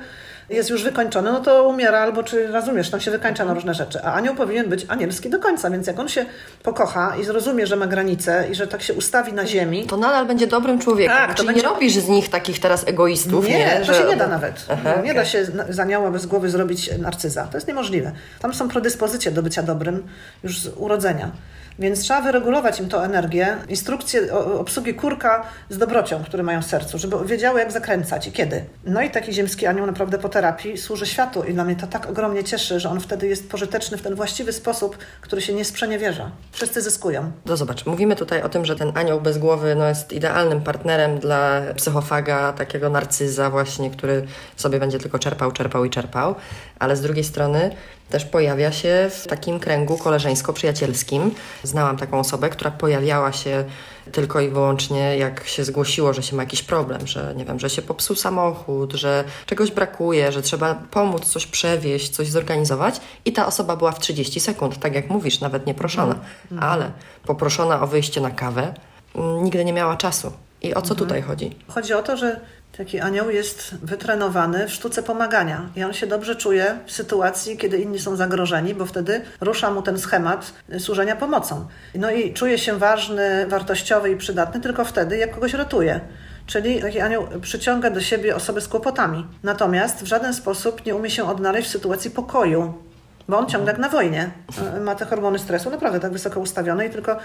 jest 0.49 0.69
już 0.69 0.83
wykończony, 0.83 1.31
no 1.31 1.39
to 1.39 1.67
umiera 1.67 1.99
albo 1.99 2.23
czy 2.23 2.47
rozumiesz, 2.47 2.89
tam 2.89 2.99
się 2.99 3.11
wykańcza 3.11 3.45
na 3.45 3.53
różne 3.53 3.73
rzeczy. 3.73 3.99
A 4.03 4.13
anioł 4.13 4.35
powinien 4.35 4.69
być 4.69 4.85
anielski 4.87 5.29
do 5.29 5.39
końca, 5.39 5.69
więc 5.69 5.87
jak 5.87 5.99
on 5.99 6.09
się 6.15 6.25
pokocha 6.63 7.15
i 7.21 7.23
zrozumie, 7.23 7.67
że 7.67 7.75
ma 7.75 7.87
granice 7.87 8.47
i 8.51 8.55
że 8.55 8.67
tak 8.67 8.81
się 8.81 8.93
ustawi 8.93 9.33
na 9.33 9.45
ziemi. 9.45 9.85
To 9.85 9.97
nadal 9.97 10.25
będzie 10.25 10.47
dobrym 10.47 10.79
człowiekiem. 10.79 11.15
Tak, 11.15 11.35
Czyli 11.35 11.47
będzie... 11.47 11.61
nie 11.61 11.67
robisz 11.67 11.93
z 11.93 12.07
nich 12.07 12.29
takich 12.29 12.59
teraz 12.59 12.87
egoistów. 12.87 13.47
Nie, 13.47 13.57
nie 13.57 13.79
to 13.79 13.85
że... 13.85 13.93
się 13.93 14.05
nie 14.05 14.15
da 14.15 14.27
nawet. 14.27 14.65
Aha, 14.69 14.93
nie 14.95 15.01
okay. 15.01 15.13
da 15.13 15.25
się 15.25 15.45
z 15.69 15.79
anioła 15.79 16.11
bez 16.11 16.25
głowy 16.25 16.49
zrobić 16.49 16.89
narcyza. 16.97 17.43
To 17.43 17.57
jest 17.57 17.67
niemożliwe. 17.67 18.11
Tam 18.39 18.53
są 18.53 18.69
predyspozycje 18.69 19.31
do 19.31 19.43
bycia 19.43 19.63
dobrym 19.63 20.03
już 20.43 20.59
z 20.59 20.67
urodzenia. 20.77 21.31
Więc 21.79 21.99
trzeba 21.99 22.21
wyregulować 22.21 22.79
im 22.79 22.89
to 22.89 23.05
energię, 23.05 23.57
instrukcje 23.69 24.33
obsługi 24.33 24.93
kurka 24.93 25.43
z 25.69 25.77
dobrocią, 25.77 26.23
które 26.23 26.43
mają 26.43 26.61
w 26.61 26.65
sercu, 26.65 26.97
żeby 26.97 27.25
wiedziały, 27.25 27.59
jak 27.59 27.71
zakręcać 27.71 28.27
i 28.27 28.31
kiedy. 28.31 28.63
No 28.85 29.01
i 29.01 29.09
taki 29.09 29.33
ziemski 29.33 29.67
anioł 29.67 29.85
naprawdę 29.85 30.17
po 30.17 30.29
terapii 30.29 30.77
służy 30.77 31.05
światu 31.05 31.43
i 31.43 31.53
dla 31.53 31.63
mnie 31.63 31.75
to 31.75 31.87
tak 31.87 32.09
ogromnie 32.09 32.43
cieszy, 32.43 32.79
że 32.79 32.89
on 32.89 32.99
wtedy 32.99 33.27
jest 33.27 33.49
pożyteczny 33.49 33.97
w 33.97 34.01
ten 34.01 34.15
właściwy 34.15 34.53
sposób, 34.53 34.97
który 35.21 35.41
się 35.41 35.53
nie 35.53 35.65
Wszyscy 36.51 36.81
zyskują. 36.81 37.31
No 37.45 37.57
zobacz, 37.57 37.85
mówimy 37.85 38.15
tutaj 38.15 38.41
o 38.41 38.49
tym, 38.49 38.65
że 38.65 38.75
ten 38.75 38.91
anioł 38.97 39.21
bez 39.21 39.37
głowy 39.37 39.75
no, 39.75 39.87
jest 39.87 40.13
idealnym 40.13 40.61
partnerem 40.61 41.19
dla 41.19 41.61
psychofaga, 41.75 42.53
takiego 42.53 42.89
narcyza 42.89 43.49
właśnie, 43.49 43.91
który 43.91 44.27
sobie 44.55 44.79
będzie 44.79 44.99
tylko 44.99 45.19
czerpał, 45.19 45.51
czerpał 45.51 45.85
i 45.85 45.89
czerpał, 45.89 46.35
ale 46.79 46.95
z 46.95 47.01
drugiej 47.01 47.23
strony 47.23 47.75
też 48.09 48.25
pojawia 48.25 48.71
się 48.71 49.09
w 49.11 49.27
takim 49.27 49.59
kręgu 49.59 49.97
koleżeńsko-przyjacielskim. 49.97 51.31
Znałam 51.63 51.97
taką 51.97 52.19
osobę, 52.19 52.49
która 52.49 52.71
pojawiała 52.71 53.31
się 53.31 53.63
tylko 54.11 54.41
i 54.41 54.49
wyłącznie 54.49 55.17
jak 55.17 55.47
się 55.47 55.63
zgłosiło, 55.63 56.13
że 56.13 56.23
się 56.23 56.35
ma 56.35 56.43
jakiś 56.43 56.63
problem, 56.63 57.07
że 57.07 57.33
nie 57.37 57.45
wiem, 57.45 57.59
że 57.59 57.69
się 57.69 57.81
popsuł 57.81 58.15
samochód, 58.15 58.93
że 58.93 59.23
czegoś 59.45 59.71
brakuje, 59.71 60.31
że 60.31 60.41
trzeba 60.41 60.75
pomóc 60.75 61.25
coś 61.25 61.47
przewieźć, 61.47 62.09
coś 62.09 62.27
zorganizować 62.27 63.01
i 63.25 63.33
ta 63.33 63.47
osoba 63.47 63.75
była 63.75 63.91
w 63.91 63.99
30 63.99 64.39
sekund, 64.39 64.79
tak 64.79 64.95
jak 64.95 65.09
mówisz, 65.09 65.39
nawet 65.39 65.67
nie 65.67 65.73
proszona, 65.73 66.15
mm. 66.51 66.63
ale 66.63 66.91
poproszona 67.25 67.81
o 67.81 67.87
wyjście 67.87 68.21
na 68.21 68.31
kawę, 68.31 68.73
mm, 69.15 69.43
nigdy 69.43 69.65
nie 69.65 69.73
miała 69.73 69.97
czasu. 69.97 70.31
I 70.65 70.73
o 70.73 70.81
co 70.81 70.93
mhm. 70.93 70.97
tutaj 70.97 71.21
chodzi? 71.21 71.55
Chodzi 71.67 71.93
o 71.93 72.03
to, 72.03 72.17
że 72.17 72.39
Taki 72.77 72.99
anioł 72.99 73.29
jest 73.29 73.75
wytrenowany 73.83 74.67
w 74.67 74.73
sztuce 74.73 75.03
pomagania 75.03 75.69
i 75.75 75.83
on 75.83 75.93
się 75.93 76.07
dobrze 76.07 76.35
czuje 76.35 76.77
w 76.85 76.91
sytuacji, 76.91 77.57
kiedy 77.57 77.77
inni 77.77 77.99
są 77.99 78.15
zagrożeni, 78.15 78.73
bo 78.73 78.85
wtedy 78.85 79.21
rusza 79.41 79.71
mu 79.71 79.81
ten 79.81 79.99
schemat 79.99 80.53
służenia 80.79 81.15
pomocą. 81.15 81.67
No 81.95 82.11
i 82.11 82.33
czuje 82.33 82.57
się 82.57 82.77
ważny, 82.77 83.47
wartościowy 83.47 84.11
i 84.11 84.17
przydatny 84.17 84.61
tylko 84.61 84.85
wtedy, 84.85 85.17
jak 85.17 85.33
kogoś 85.33 85.53
ratuje. 85.53 85.99
Czyli 86.45 86.81
taki 86.81 86.99
anioł 86.99 87.27
przyciąga 87.41 87.89
do 87.89 88.01
siebie 88.01 88.35
osoby 88.35 88.61
z 88.61 88.67
kłopotami. 88.67 89.27
Natomiast 89.43 90.03
w 90.03 90.07
żaden 90.07 90.33
sposób 90.33 90.85
nie 90.85 90.95
umie 90.95 91.09
się 91.09 91.29
odnaleźć 91.29 91.67
w 91.67 91.71
sytuacji 91.71 92.11
pokoju. 92.11 92.73
Bo 93.27 93.37
on 93.39 93.45
ciągle 93.47 93.71
jak 93.71 93.79
na 93.81 93.89
wojnie 93.89 94.29
ma 94.81 94.95
te 94.95 95.05
hormony 95.05 95.39
stresu 95.39 95.69
naprawdę 95.69 95.99
tak 95.99 96.11
wysoko 96.11 96.39
ustawione 96.39 96.85
i 96.85 96.89
tylko 96.89 97.17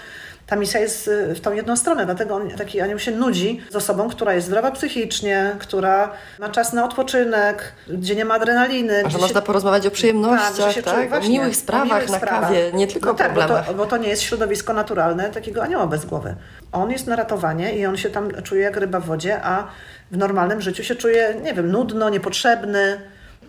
ta 0.47 0.55
misja 0.55 0.79
jest 0.79 1.07
e, 1.07 1.35
w 1.35 1.41
tą 1.41 1.53
jedną 1.53 1.75
stronę, 1.77 2.05
dlatego 2.05 2.35
on, 2.35 2.49
taki 2.49 2.81
anioł 2.81 2.99
się 2.99 3.11
nudzi 3.11 3.61
z 3.69 3.75
osobą, 3.75 4.09
która 4.09 4.33
jest 4.33 4.47
zdrowa 4.47 4.71
psychicznie, 4.71 5.55
która 5.59 6.11
ma 6.39 6.49
czas 6.49 6.73
na 6.73 6.85
odpoczynek, 6.85 7.73
gdzie 7.87 8.15
nie 8.15 8.25
ma 8.25 8.33
adrenaliny. 8.33 9.03
A 9.05 9.09
że 9.09 9.17
można 9.17 9.39
się... 9.39 9.45
porozmawiać 9.45 9.87
o 9.87 9.91
przyjemnościach, 9.91 10.57
Tak, 10.57 10.67
że 10.67 10.73
się 10.73 10.83
tak? 10.83 10.93
czuje- 10.95 11.05
o 11.05 11.09
właśnie, 11.09 11.29
miłych 11.29 11.51
o 11.51 11.53
sprawach 11.59 11.87
miłych 11.87 12.09
na 12.09 12.17
sprawach. 12.17 12.41
kawie, 12.49 12.71
nie 12.73 12.87
tylko 12.87 13.05
no 13.05 13.11
o 13.11 13.15
tak, 13.17 13.33
bo 13.33 13.39
problemach. 13.39 13.67
to, 13.67 13.73
bo 13.73 13.85
to 13.85 13.97
nie 13.97 14.09
jest 14.09 14.21
środowisko 14.21 14.73
naturalne 14.73 15.29
takiego 15.29 15.63
anioła 15.63 15.87
bez 15.87 16.05
głowy. 16.05 16.35
On 16.71 16.91
jest 16.91 17.07
na 17.07 17.15
ratowanie 17.15 17.73
i 17.75 17.85
on 17.85 17.97
się 17.97 18.09
tam 18.09 18.31
czuje 18.43 18.61
jak 18.61 18.77
ryba 18.77 18.99
w 18.99 19.05
wodzie, 19.05 19.39
a 19.43 19.67
w 20.11 20.17
normalnym 20.17 20.61
życiu 20.61 20.83
się 20.83 20.95
czuje, 20.95 21.35
nie 21.43 21.53
wiem, 21.53 21.71
nudno, 21.71 22.09
niepotrzebny. 22.09 23.01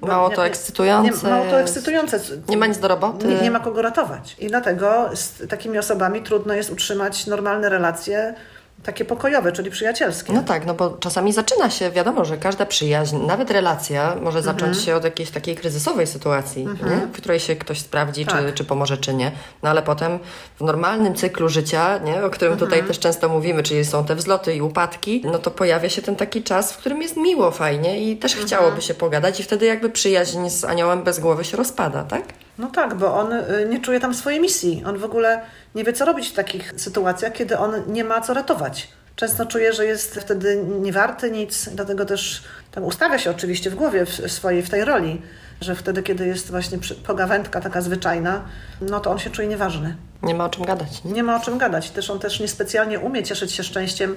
Mało 0.08 0.30
to 0.30 0.46
ekscytujące 0.46 1.26
Nie, 1.26 1.30
mało 1.30 1.50
to 1.50 1.60
ekscytujące. 1.60 2.20
Nie 2.48 2.56
ma 2.56 2.66
nic 2.66 2.78
do 2.78 2.88
roboty. 2.88 3.26
Nie, 3.26 3.40
nie 3.40 3.50
ma 3.50 3.60
kogo 3.60 3.82
ratować. 3.82 4.36
I 4.38 4.46
dlatego 4.46 5.10
z 5.14 5.48
takimi 5.48 5.78
osobami 5.78 6.22
trudno 6.22 6.54
jest 6.54 6.70
utrzymać 6.70 7.26
normalne 7.26 7.68
relacje, 7.68 8.34
takie 8.82 9.04
pokojowe, 9.04 9.52
czyli 9.52 9.70
przyjacielskie. 9.70 10.32
No 10.32 10.42
tak, 10.42 10.66
no 10.66 10.74
bo 10.74 10.90
czasami 10.90 11.32
zaczyna 11.32 11.70
się, 11.70 11.90
wiadomo, 11.90 12.24
że 12.24 12.36
każda 12.36 12.66
przyjaźń, 12.66 13.16
nawet 13.26 13.50
relacja 13.50 14.14
może 14.22 14.38
Mhm. 14.38 14.44
zacząć 14.44 14.82
się 14.84 14.96
od 14.96 15.04
jakiejś 15.04 15.30
takiej 15.30 15.56
kryzysowej 15.56 16.06
sytuacji, 16.06 16.64
nie? 16.66 17.06
w 17.06 17.12
której 17.12 17.40
się 17.40 17.56
ktoś 17.56 17.80
sprawdzi, 17.80 18.26
czy, 18.26 18.32
Tak. 18.32 18.54
czy 18.54 18.64
pomoże, 18.64 18.96
czy 18.98 19.14
nie. 19.14 19.32
No 19.62 19.70
ale 19.70 19.82
potem 19.82 20.18
w 20.56 20.60
normalnym 20.64 21.14
cyklu 21.14 21.48
życia, 21.48 21.98
nie? 21.98 22.24
o 22.24 22.30
którym 22.30 22.52
Mhm. 22.52 22.70
tutaj 22.70 22.88
też 22.88 22.98
często 22.98 23.28
mówimy, 23.28 23.62
czyli 23.62 23.84
są 23.84 24.04
te 24.04 24.14
wzloty 24.14 24.54
i 24.56 24.60
upadki, 24.62 25.22
no 25.24 25.38
to 25.38 25.50
pojawia 25.50 25.88
się 25.88 26.02
ten 26.02 26.16
taki 26.16 26.42
czas, 26.42 26.72
w 26.72 26.76
którym 26.76 27.02
jest 27.02 27.16
miło, 27.16 27.50
fajnie 27.50 28.10
i 28.10 28.16
też 28.16 28.32
Mhm. 28.32 28.46
chciałoby 28.48 28.82
się 28.82 28.94
pogadać 28.94 29.40
i 29.40 29.42
wtedy 29.42 29.66
jakby 29.66 29.90
przyjaźń 29.90 30.48
z 30.48 30.64
aniołem 30.64 31.02
bez 31.02 31.20
głowy 31.20 31.44
się 31.44 31.56
rozpada, 31.56 32.04
tak? 32.04 32.22
No 32.62 32.70
tak, 32.70 32.94
bo 32.94 33.14
on 33.20 33.32
y, 33.32 33.66
nie 33.68 33.80
czuje 33.80 34.00
tam 34.00 34.14
swojej 34.14 34.40
misji. 34.40 34.82
On 34.86 34.98
w 34.98 35.04
ogóle 35.04 35.40
nie 35.74 35.84
wie, 35.84 35.92
co 35.92 36.04
robić 36.04 36.28
w 36.28 36.32
takich 36.32 36.72
sytuacjach, 36.76 37.32
kiedy 37.32 37.58
on 37.58 37.72
nie 37.86 38.04
ma 38.04 38.20
co 38.20 38.34
ratować. 38.34 38.88
Często 39.16 39.46
czuje, 39.46 39.72
że 39.72 39.86
jest 39.86 40.14
wtedy 40.14 40.64
niewarty 40.80 41.30
nic, 41.30 41.68
dlatego 41.74 42.04
też 42.04 42.42
tam 42.70 42.84
ustawia 42.84 43.18
się 43.18 43.30
oczywiście 43.30 43.70
w 43.70 43.74
głowie 43.74 44.06
w 44.06 44.32
swojej, 44.32 44.62
w 44.62 44.70
tej 44.70 44.84
roli, 44.84 45.22
że 45.60 45.74
wtedy, 45.74 46.02
kiedy 46.02 46.26
jest 46.26 46.50
właśnie 46.50 46.78
pogawędka 47.06 47.60
taka 47.60 47.80
zwyczajna, 47.80 48.44
no 48.80 49.00
to 49.00 49.10
on 49.10 49.18
się 49.18 49.30
czuje 49.30 49.48
nieważny. 49.48 49.96
Nie 50.22 50.34
ma 50.34 50.44
o 50.44 50.48
czym 50.48 50.64
gadać. 50.64 51.04
Nie? 51.04 51.12
Nie 51.12 51.22
ma 51.22 51.36
o 51.36 51.40
czym 51.40 51.58
gadać. 51.58 51.90
Też 51.90 52.10
on 52.10 52.18
też 52.18 52.40
niespecjalnie 52.40 53.00
umie 53.00 53.22
cieszyć 53.22 53.52
się 53.52 53.62
szczęściem 53.64 54.16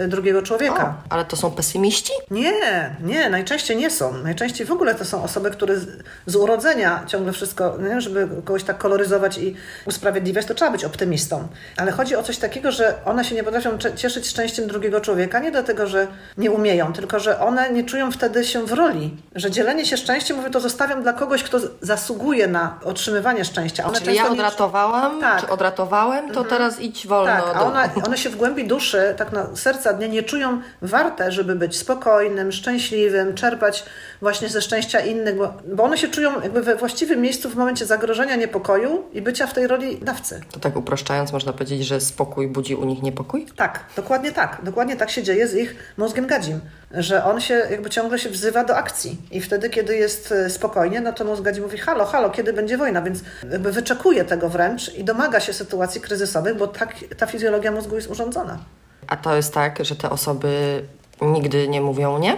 y, 0.00 0.08
drugiego 0.08 0.38
O, 0.38 0.42
człowieka. 0.42 0.94
ale 1.10 1.24
to 1.24 1.36
są 1.36 1.50
pesymiści? 1.50 2.12
Nie, 2.30 2.96
nie, 3.00 3.30
najczęściej 3.30 3.76
nie 3.76 3.90
są. 3.90 4.12
Najczęściej 4.12 4.66
w 4.66 4.72
ogóle 4.72 4.94
to 4.94 5.04
są 5.04 5.22
osoby, 5.22 5.50
które 5.50 5.76
z, 5.78 5.86
z 6.26 6.36
urodzenia 6.36 7.04
ciągle 7.06 7.32
wszystko, 7.32 7.76
nie? 7.78 8.00
żeby 8.00 8.28
kogoś 8.44 8.64
tak 8.64 8.78
koloryzować 8.78 9.38
i 9.38 9.54
usprawiedliwiać, 9.86 10.46
to 10.46 10.54
trzeba 10.54 10.70
być 10.70 10.84
optymistą. 10.84 11.48
Ale 11.76 11.92
chodzi 11.92 12.16
o 12.16 12.22
coś 12.22 12.38
takiego, 12.38 12.72
że 12.72 12.94
one 13.04 13.24
się 13.24 13.34
nie 13.34 13.44
potrafią 13.44 13.78
cieszyć 13.96 14.26
szczęściem 14.28 14.66
drugiego 14.66 15.00
człowieka, 15.00 15.38
nie 15.38 15.50
dlatego, 15.50 15.86
że 15.86 16.06
nie 16.38 16.50
umieją, 16.50 16.92
tylko 16.92 17.18
że 17.20 17.40
one 17.40 17.70
nie 17.70 17.84
czują 17.84 18.12
wtedy 18.12 18.44
się 18.44 18.66
w 18.66 18.72
roli. 18.72 19.16
Że 19.34 19.50
dzielenie 19.50 19.86
się 19.86 19.96
szczęściem, 19.96 20.36
mówię, 20.36 20.50
to 20.50 20.60
zostawiam 20.60 21.02
dla 21.02 21.12
kogoś, 21.12 21.42
kto 21.42 21.58
zasługuje 21.80 22.46
na 22.46 22.78
otrzymywanie 22.84 23.44
szczęścia. 23.44 23.84
One 23.84 23.98
Czyli 24.00 24.16
ja 24.16 24.22
często 24.22 24.34
nie- 24.34 24.40
odratowałam, 24.40 25.20
Tak. 25.20 25.45
Czy 25.46 25.52
odratowałem, 25.52 26.32
to 26.32 26.44
teraz 26.44 26.80
idź 26.80 27.06
wolno 27.06 27.32
tak, 27.32 27.56
a 27.56 27.62
one, 27.62 27.90
one 28.06 28.18
się 28.18 28.30
w 28.30 28.36
głębi 28.36 28.66
duszy, 28.66 29.14
tak 29.16 29.32
na 29.32 29.56
serca 29.56 29.92
dnia, 29.92 30.06
nie 30.06 30.22
czują 30.22 30.60
warte, 30.82 31.32
żeby 31.32 31.54
być 31.56 31.76
spokojnym, 31.76 32.52
szczęśliwym, 32.52 33.34
czerpać 33.34 33.84
właśnie 34.20 34.48
ze 34.48 34.62
szczęścia 34.62 35.00
innych, 35.00 35.36
bo, 35.36 35.54
bo 35.74 35.82
one 35.84 35.98
się 35.98 36.08
czują 36.08 36.40
jakby 36.42 36.62
we 36.62 36.76
właściwym 36.76 37.20
miejscu 37.20 37.50
w 37.50 37.56
momencie 37.56 37.86
zagrożenia, 37.86 38.36
niepokoju 38.36 39.04
i 39.12 39.22
bycia 39.22 39.46
w 39.46 39.52
tej 39.52 39.66
roli 39.66 39.98
dawcy. 39.98 40.40
To 40.50 40.60
tak 40.60 40.76
upraszczając, 40.76 41.32
można 41.32 41.52
powiedzieć, 41.52 41.86
że 41.86 42.00
spokój 42.00 42.48
budzi 42.48 42.74
u 42.74 42.84
nich 42.84 43.02
niepokój? 43.02 43.46
Tak, 43.56 43.84
dokładnie 43.96 44.32
tak. 44.32 44.58
Dokładnie 44.62 44.96
tak 44.96 45.10
się 45.10 45.22
dzieje 45.22 45.48
z 45.48 45.54
ich 45.54 45.94
mózgiem 45.96 46.26
gadzim, 46.26 46.60
że 46.90 47.24
on 47.24 47.40
się 47.40 47.54
jakby 47.54 47.90
ciągle 47.90 48.18
się 48.18 48.28
wzywa 48.28 48.64
do 48.64 48.76
akcji 48.76 49.18
i 49.30 49.40
wtedy, 49.40 49.70
kiedy 49.70 49.96
jest 49.96 50.32
e, 50.32 50.50
spokojnie, 50.50 51.00
no 51.00 51.12
to 51.12 51.24
mózg 51.24 51.42
gadzi 51.42 51.60
mówi 51.60 51.78
halo, 51.78 52.04
halo, 52.04 52.30
kiedy 52.30 52.52
będzie 52.52 52.78
wojna, 52.78 53.02
więc 53.02 53.20
jakby 53.52 53.72
wyczekuje 53.72 54.24
tego 54.24 54.48
wręcz 54.48 54.94
i 54.94 55.04
domaga 55.04 55.40
się 55.40 55.52
sytuacji 55.52 56.00
kryzysowych, 56.00 56.56
bo 56.56 56.66
tak 56.66 56.94
ta 57.16 57.26
fizjologia 57.26 57.72
mózgu 57.72 57.96
jest 57.96 58.10
urządzona. 58.10 58.58
A 59.06 59.16
to 59.16 59.36
jest 59.36 59.54
tak, 59.54 59.84
że 59.84 59.96
te 59.96 60.10
osoby 60.10 60.82
nigdy 61.22 61.68
nie 61.68 61.80
mówią 61.80 62.18
nie? 62.18 62.36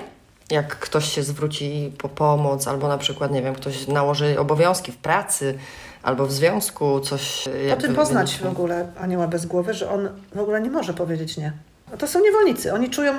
Jak 0.51 0.79
ktoś 0.79 1.13
się 1.13 1.23
zwróci 1.23 1.93
po 1.99 2.09
pomoc, 2.09 2.69
albo 2.69 2.89
na 2.89 2.99
przykład, 2.99 3.33
nie 3.33 3.43
wiem, 3.43 3.55
ktoś 3.55 3.87
nałoży 3.87 4.39
obowiązki 4.39 4.93
w 4.93 4.97
pracy, 4.97 5.59
albo 6.03 6.27
w 6.27 6.33
związku, 6.33 7.01
coś... 7.01 7.49
Po 7.71 7.77
tym 7.77 7.95
poznać 7.95 8.39
w 8.39 8.47
ogóle 8.47 8.87
anioła 9.01 9.29
bez 9.29 9.47
głowy, 9.47 9.75
że 9.75 9.91
on 9.91 10.09
w 10.35 10.39
ogóle 10.39 10.61
nie 10.61 10.71
może 10.71 10.95
powiedzieć 10.95 11.37
nie. 11.37 11.53
To 11.99 12.07
są 12.07 12.21
niewolnicy. 12.21 12.73
Oni 12.73 12.91
czują 12.91 13.13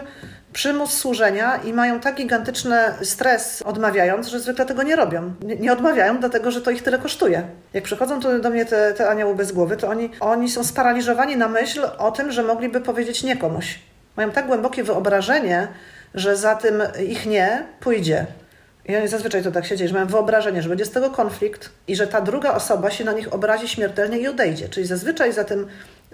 przymus 0.54 0.94
służenia 0.94 1.56
i 1.56 1.74
mają 1.74 2.00
tak 2.00 2.16
gigantyczny 2.16 2.78
stres 3.02 3.62
odmawiając, 3.62 4.28
że 4.28 4.40
zwykle 4.40 4.66
tego 4.66 4.84
nie 4.84 4.96
robią. 4.96 5.34
Nie, 5.42 5.56
nie 5.56 5.74
odmawiają, 5.74 6.20
dlatego 6.20 6.52
że 6.52 6.62
to 6.62 6.72
ich 6.72 6.84
tyle 6.84 7.00
kosztuje. 7.00 7.44
Jak 7.74 7.84
przychodzą 7.84 8.20
tu 8.20 8.40
do 8.40 8.50
mnie 8.50 8.66
te, 8.66 8.94
te 8.94 9.10
anioły 9.10 9.36
bez 9.36 9.52
głowy, 9.52 9.78
to 9.78 9.88
oni, 9.90 10.10
oni 10.20 10.50
są 10.50 10.64
sparaliżowani 10.64 11.38
na 11.38 11.48
myśl 11.48 11.82
o 11.98 12.12
tym, 12.12 12.32
że 12.32 12.44
mogliby 12.44 12.82
powiedzieć 12.82 13.24
nie 13.24 13.38
komuś. 13.38 13.80
Mają 14.18 14.32
tak 14.32 14.48
głębokie 14.48 14.84
wyobrażenie, 14.84 15.68
że 16.14 16.38
za 16.38 16.56
tym 16.56 16.84
ich 17.08 17.26
nie 17.26 17.64
pójdzie. 17.80 18.26
I 18.86 18.96
oni 18.96 19.08
zazwyczaj 19.08 19.44
to 19.44 19.52
tak 19.52 19.66
się 19.66 19.78
dzieje, 19.78 19.88
że 19.88 19.94
mają 19.94 20.08
wyobrażenie, 20.08 20.62
że 20.62 20.70
będzie 20.70 20.86
z 20.86 20.92
tego 20.92 21.10
konflikt 21.10 21.70
i 21.88 21.96
że 21.96 22.08
ta 22.08 22.22
druga 22.22 22.54
osoba 22.54 22.92
się 22.92 23.04
na 23.04 23.12
nich 23.12 23.34
obrazi 23.34 23.68
śmiertelnie 23.68 24.18
i 24.18 24.28
odejdzie. 24.28 24.70
Czyli 24.70 24.88
zazwyczaj 24.88 25.34
za 25.34 25.44
tym 25.44 25.68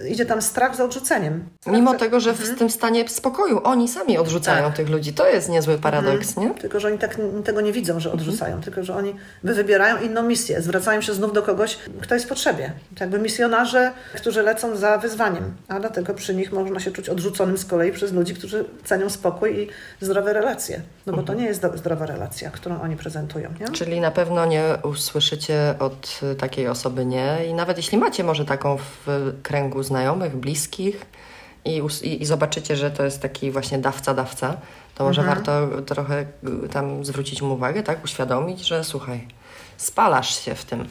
idzie 0.09 0.25
tam 0.25 0.41
strach 0.41 0.75
za 0.75 0.83
odrzuceniem. 0.83 1.45
Strach 1.61 1.75
Mimo 1.75 1.91
za- 1.91 1.97
tego, 1.97 2.19
że 2.19 2.33
w 2.33 2.57
tym 2.57 2.69
stanie 2.69 3.09
spokoju 3.09 3.61
oni 3.63 3.87
sami 3.87 4.17
odrzucają 4.17 4.65
Tak. 4.67 4.75
tych 4.77 4.89
ludzi. 4.89 5.13
To 5.13 5.27
jest 5.29 5.49
niezły 5.49 5.77
paradoks, 5.77 6.37
nie? 6.37 6.49
Tylko, 6.49 6.79
że 6.79 6.87
oni 6.87 6.97
tak 6.97 7.17
tego 7.45 7.61
nie 7.61 7.71
widzą, 7.71 7.99
że 7.99 8.11
odrzucają, 8.11 8.61
tylko, 8.61 8.83
że 8.83 8.95
oni 8.95 9.15
wy- 9.43 9.53
wybierają 9.53 9.97
inną 10.01 10.23
misję, 10.23 10.61
zwracają 10.61 11.01
się 11.01 11.13
znów 11.13 11.33
do 11.33 11.43
kogoś, 11.43 11.77
kto 12.01 12.13
jest 12.13 12.25
w 12.25 12.29
potrzebie. 12.29 12.73
To 12.97 13.03
jakby 13.03 13.19
misjonarze, 13.19 13.91
którzy 14.15 14.43
lecą 14.43 14.75
za 14.75 14.97
wyzwaniem, 14.97 15.53
a 15.67 15.79
dlatego 15.79 16.13
przy 16.13 16.35
nich 16.35 16.51
można 16.51 16.79
się 16.79 16.91
czuć 16.91 17.09
odrzuconym 17.09 17.57
z 17.57 17.65
kolei 17.65 17.91
przez 17.91 18.13
ludzi, 18.13 18.33
którzy 18.33 18.65
cenią 18.83 19.09
spokój 19.09 19.59
i 19.59 19.67
zdrowe 20.05 20.33
relacje. 20.33 20.81
No 21.05 21.13
bo 21.13 21.23
to 21.23 21.33
nie 21.33 21.45
jest 21.45 21.61
zdrowa 21.75 22.05
relacja, 22.05 22.49
którą 22.51 22.81
oni 22.81 22.95
prezentują. 22.97 23.49
Nie? 23.59 23.67
Czyli 23.69 23.99
na 24.01 24.11
pewno 24.11 24.45
nie 24.45 24.63
usłyszycie 24.83 25.75
od 25.79 26.19
takiej 26.37 26.67
osoby 26.67 27.05
nie. 27.05 27.37
I 27.49 27.53
nawet 27.53 27.77
jeśli 27.77 27.97
macie 27.97 28.23
może 28.23 28.45
taką 28.45 28.77
w 28.77 29.33
kręgu 29.43 29.83
znajomych, 29.86 30.36
bliskich 30.36 31.06
i, 31.65 31.82
i, 32.04 32.22
i 32.22 32.25
zobaczycie, 32.25 32.75
że 32.75 32.92
to 32.92 33.04
jest 33.04 33.22
taki 33.22 33.51
właśnie 33.51 33.80
dawca-dawca, 33.80 34.54
to 34.96 35.04
może 35.04 35.22
Mhm. 35.22 35.38
warto 35.38 35.82
trochę 35.82 36.25
y, 36.65 36.70
tam 36.70 37.06
zwrócić 37.06 37.42
mu 37.42 37.54
uwagę, 37.54 37.84
tak? 37.84 38.04
Uświadomić, 38.04 38.68
że 38.68 38.84
słuchaj, 38.84 39.27
spalasz 39.77 40.39
się 40.46 40.56
w 40.56 40.65
tym. 40.65 40.88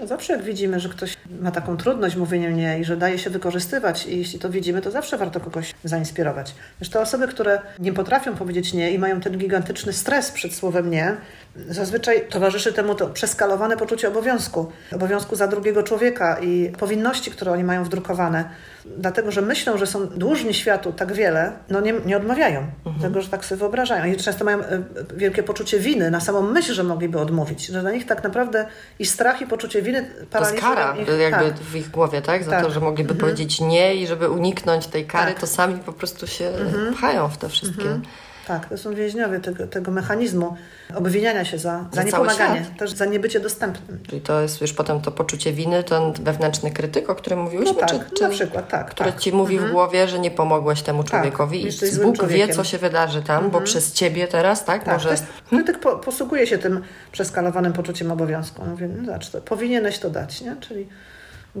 No, 0.00 0.06
zawsze 0.06 0.32
jak 0.32 0.42
widzimy, 0.42 0.80
że 0.80 0.88
ktoś 0.88 1.16
ma 1.40 1.50
taką 1.50 1.76
trudność 1.76 2.16
mówieniem 2.16 2.56
nie 2.56 2.78
i 2.78 2.84
że 2.84 2.96
daje 2.96 3.18
się 3.18 3.30
wykorzystywać 3.30 4.06
i 4.06 4.18
jeśli 4.18 4.38
to 4.38 4.50
widzimy, 4.50 4.82
to 4.82 4.90
zawsze 4.90 5.18
warto 5.18 5.40
kogoś 5.40 5.74
zainspirować. 5.88 6.54
Wiesz, 6.80 6.90
te 6.90 7.00
osoby, 7.00 7.28
które 7.28 7.60
nie 7.78 7.92
potrafią 7.92 8.34
powiedzieć 8.36 8.72
nie 8.72 8.90
i 8.90 8.98
mają 8.98 9.20
ten 9.20 9.38
gigantyczny 9.38 9.92
stres 9.92 10.30
przed 10.30 10.54
słowem 10.54 10.90
nie, 10.90 11.16
zazwyczaj 11.68 12.28
towarzyszy 12.28 12.72
temu 12.72 12.94
to 12.94 13.06
przeskalowane 13.06 13.76
poczucie 13.76 14.08
obowiązku. 14.08 14.72
Obowiązku 14.94 15.36
za 15.36 15.46
drugiego 15.48 15.82
człowieka 15.82 16.38
i 16.40 16.72
powinności, 16.78 17.30
które 17.30 17.52
oni 17.52 17.64
mają 17.64 17.84
wdrukowane. 17.84 18.44
Dlatego, 18.98 19.30
że 19.30 19.42
myślą, 19.42 19.78
że 19.78 19.86
są 19.86 20.06
dłużni 20.06 20.54
światu 20.54 20.92
tak 20.92 21.12
wiele, 21.12 21.52
no 21.68 21.80
nie, 21.80 21.92
nie 21.92 22.16
odmawiają. 22.16 22.66
Dlatego, 22.84 23.20
że 23.20 23.28
tak 23.28 23.44
sobie 23.44 23.58
wyobrażają. 23.58 24.04
I 24.04 24.16
często 24.16 24.44
mają 24.44 24.58
e, 24.60 24.72
e, 24.72 24.82
wielkie 25.16 25.42
poczucie 25.42 25.78
winy 25.78 26.10
na 26.10 26.20
samą 26.20 26.42
myśl, 26.42 26.72
że 26.74 26.84
mogliby 26.84 27.18
odmówić. 27.20 27.66
Że 27.66 27.80
dla 27.80 27.90
nich 27.90 28.06
tak 28.06 28.24
naprawdę 28.24 28.66
i 28.98 29.06
strach, 29.06 29.40
i 29.40 29.46
poczucie 29.46 29.82
winy 29.82 30.02
To 30.02 30.08
jest 30.18 30.30
paraliżują 30.30 30.74
kara 30.74 30.96
ich. 30.96 31.08
jakby 31.20 31.50
tak. 31.50 31.58
w 31.58 31.76
ich 31.76 31.90
głowie, 31.90 32.22
tak? 32.22 32.44
Za 32.44 32.50
Tak. 32.50 32.64
to, 32.64 32.70
że 32.70 32.80
mogliby 32.80 33.14
powiedzieć 33.14 33.60
nie 33.60 33.94
i 33.94 34.06
żeby 34.06 34.30
uniknąć 34.30 34.86
tej 34.86 35.06
kary, 35.06 35.30
Tak. 35.32 35.40
to 35.40 35.46
sami 35.46 35.75
po 35.78 35.92
prostu 35.92 36.26
się 36.26 36.52
pchają 36.92 37.28
w 37.28 37.36
te 37.36 37.48
wszystkie... 37.48 38.00
Tak, 38.46 38.68
to 38.68 38.78
są 38.78 38.94
więźniowie 38.94 39.40
tego, 39.40 39.66
tego 39.66 39.90
mechanizmu 39.90 40.56
obwiniania 40.94 41.44
się 41.44 41.58
za, 41.58 41.84
za, 41.92 41.96
Za 41.96 42.02
niepomaganie, 42.02 42.66
też 42.78 42.90
za 42.90 43.06
niebycie 43.06 43.40
dostępnym. 43.40 43.98
Czyli 44.08 44.20
to 44.20 44.40
jest 44.40 44.60
już 44.60 44.72
potem 44.72 45.00
to 45.00 45.10
poczucie 45.10 45.52
winy, 45.52 45.84
ten 45.84 46.12
wewnętrzny 46.12 46.70
krytyk, 46.70 47.10
o 47.10 47.14
którym 47.14 47.40
mówiłyśmy, 47.40 47.74
No 47.74 47.80
tak, 47.80 47.90
czy, 47.90 48.14
czy 48.14 48.22
na 48.22 48.28
przykład, 48.28 48.68
tak. 48.68 48.90
który 48.90 49.12
tak. 49.12 49.20
ci 49.20 49.32
mówi 49.32 49.58
w 49.58 49.70
głowie, 49.70 50.08
że 50.08 50.18
nie 50.18 50.30
pomogłeś 50.30 50.82
temu 50.82 51.04
człowiekowi 51.04 51.62
i 51.62 51.64
jesteś 51.64 51.92
złym 51.92 52.12
Bóg 52.12 52.26
wie, 52.26 52.48
co 52.48 52.64
się 52.64 52.78
wydarzy 52.78 53.22
tam, 53.22 53.50
bo 53.50 53.60
przez 53.60 53.92
ciebie 53.92 54.28
teraz, 54.28 54.64
tak, 54.64 54.84
Tak, 54.84 54.94
może... 54.94 55.08
to 55.08 55.12
jest, 55.12 55.26
krytyk 55.48 55.78
po, 55.80 55.96
posługuje 55.96 56.46
się 56.46 56.58
tym 56.58 56.82
przeskalowanym 57.12 57.72
poczuciem 57.72 58.12
obowiązku. 58.12 58.64
Mówi, 58.64 58.84
no 58.86 59.04
zobacz, 59.04 59.30
to 59.30 59.40
powinieneś 59.40 59.98
to 59.98 60.10
dać, 60.10 60.40
nie? 60.40 60.56
Czyli 60.60 60.88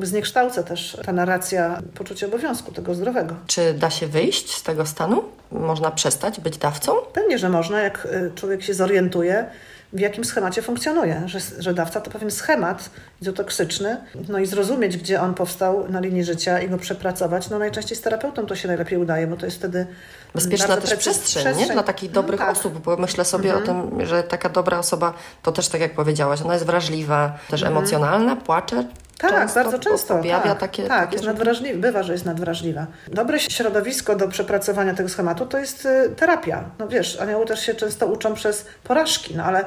zniekształca 0.02 0.62
też 0.62 0.98
ta 1.04 1.12
narracja 1.12 1.82
poczucia 1.94 2.26
obowiązku, 2.26 2.72
tego 2.72 2.94
zdrowego. 2.94 3.34
Czy 3.46 3.74
da 3.74 3.90
się 3.90 4.06
wyjść 4.06 4.54
z 4.54 4.62
tego 4.62 4.86
stanu? 4.86 5.24
Można 5.52 5.90
przestać 5.90 6.40
być 6.40 6.58
dawcą? 6.58 6.92
Pewnie, 7.12 7.38
że 7.38 7.48
można, 7.48 7.80
jak 7.80 8.06
y, 8.06 8.30
człowiek 8.34 8.62
się 8.62 8.74
zorientuje, 8.74 9.46
w 9.92 10.00
jakim 10.00 10.24
schemacie 10.24 10.62
funkcjonuje, 10.62 11.22
że, 11.26 11.38
że 11.58 11.74
dawca 11.74 12.00
to 12.00 12.10
pewien 12.10 12.30
schemat 12.30 12.90
izotoksyczny, 13.22 13.96
no 14.28 14.38
i 14.38 14.46
zrozumieć, 14.46 14.96
gdzie 14.96 15.20
on 15.20 15.34
powstał 15.34 15.88
na 15.88 16.00
linii 16.00 16.24
życia 16.24 16.60
i 16.60 16.68
go 16.68 16.78
przepracować. 16.78 17.50
No 17.50 17.58
najczęściej 17.58 17.98
z 17.98 18.00
terapeutą 18.00 18.46
to 18.46 18.56
się 18.56 18.68
najlepiej 18.68 18.98
udaje, 18.98 19.26
bo 19.26 19.36
to 19.36 19.46
jest 19.46 19.58
wtedy 19.58 19.86
Bezpieczna 20.34 20.76
też 20.76 20.94
przestrzeń, 20.94 21.42
przestrzeń, 21.42 21.56
nie? 21.56 21.72
Dla 21.72 21.82
takich 21.82 22.10
dobrych 22.10 22.40
no, 22.40 22.46
tak. 22.46 22.56
osób, 22.56 22.78
bo 22.78 22.96
myślę 22.96 23.24
sobie 23.24 23.54
mhm. 23.54 23.80
o 23.80 23.90
tym, 23.90 24.06
że 24.06 24.22
taka 24.22 24.48
dobra 24.48 24.78
osoba, 24.78 25.14
to 25.42 25.52
też 25.52 25.68
tak 25.68 25.80
jak 25.80 25.94
powiedziałaś, 25.94 26.42
ona 26.42 26.54
jest 26.54 26.66
wrażliwa, 26.66 27.38
też 27.50 27.62
mhm. 27.62 27.78
emocjonalna, 27.78 28.36
płacze, 28.36 28.84
tak, 29.18 29.30
często 29.30 29.54
bardzo 29.54 29.78
często. 29.78 30.14
Objawia 30.14 30.48
tak, 30.48 30.58
takie. 30.58 30.82
Tak, 30.82 31.00
takie 31.00 31.12
jest 31.12 31.26
nadwrażliwa, 31.26 31.78
bywa, 31.78 32.02
że 32.02 32.12
jest 32.12 32.24
nadwrażliwa. 32.24 32.86
Dobre 33.08 33.40
środowisko 33.40 34.16
do 34.16 34.28
przepracowania 34.28 34.94
tego 34.94 35.08
schematu 35.08 35.46
to 35.46 35.58
jest 35.58 35.86
y, 35.86 36.10
terapia. 36.16 36.64
No 36.78 36.88
wiesz, 36.88 37.20
anioły 37.20 37.46
też 37.46 37.60
się 37.60 37.74
często 37.74 38.06
uczą 38.06 38.34
przez 38.34 38.66
porażki, 38.84 39.36
no 39.36 39.44
ale 39.44 39.64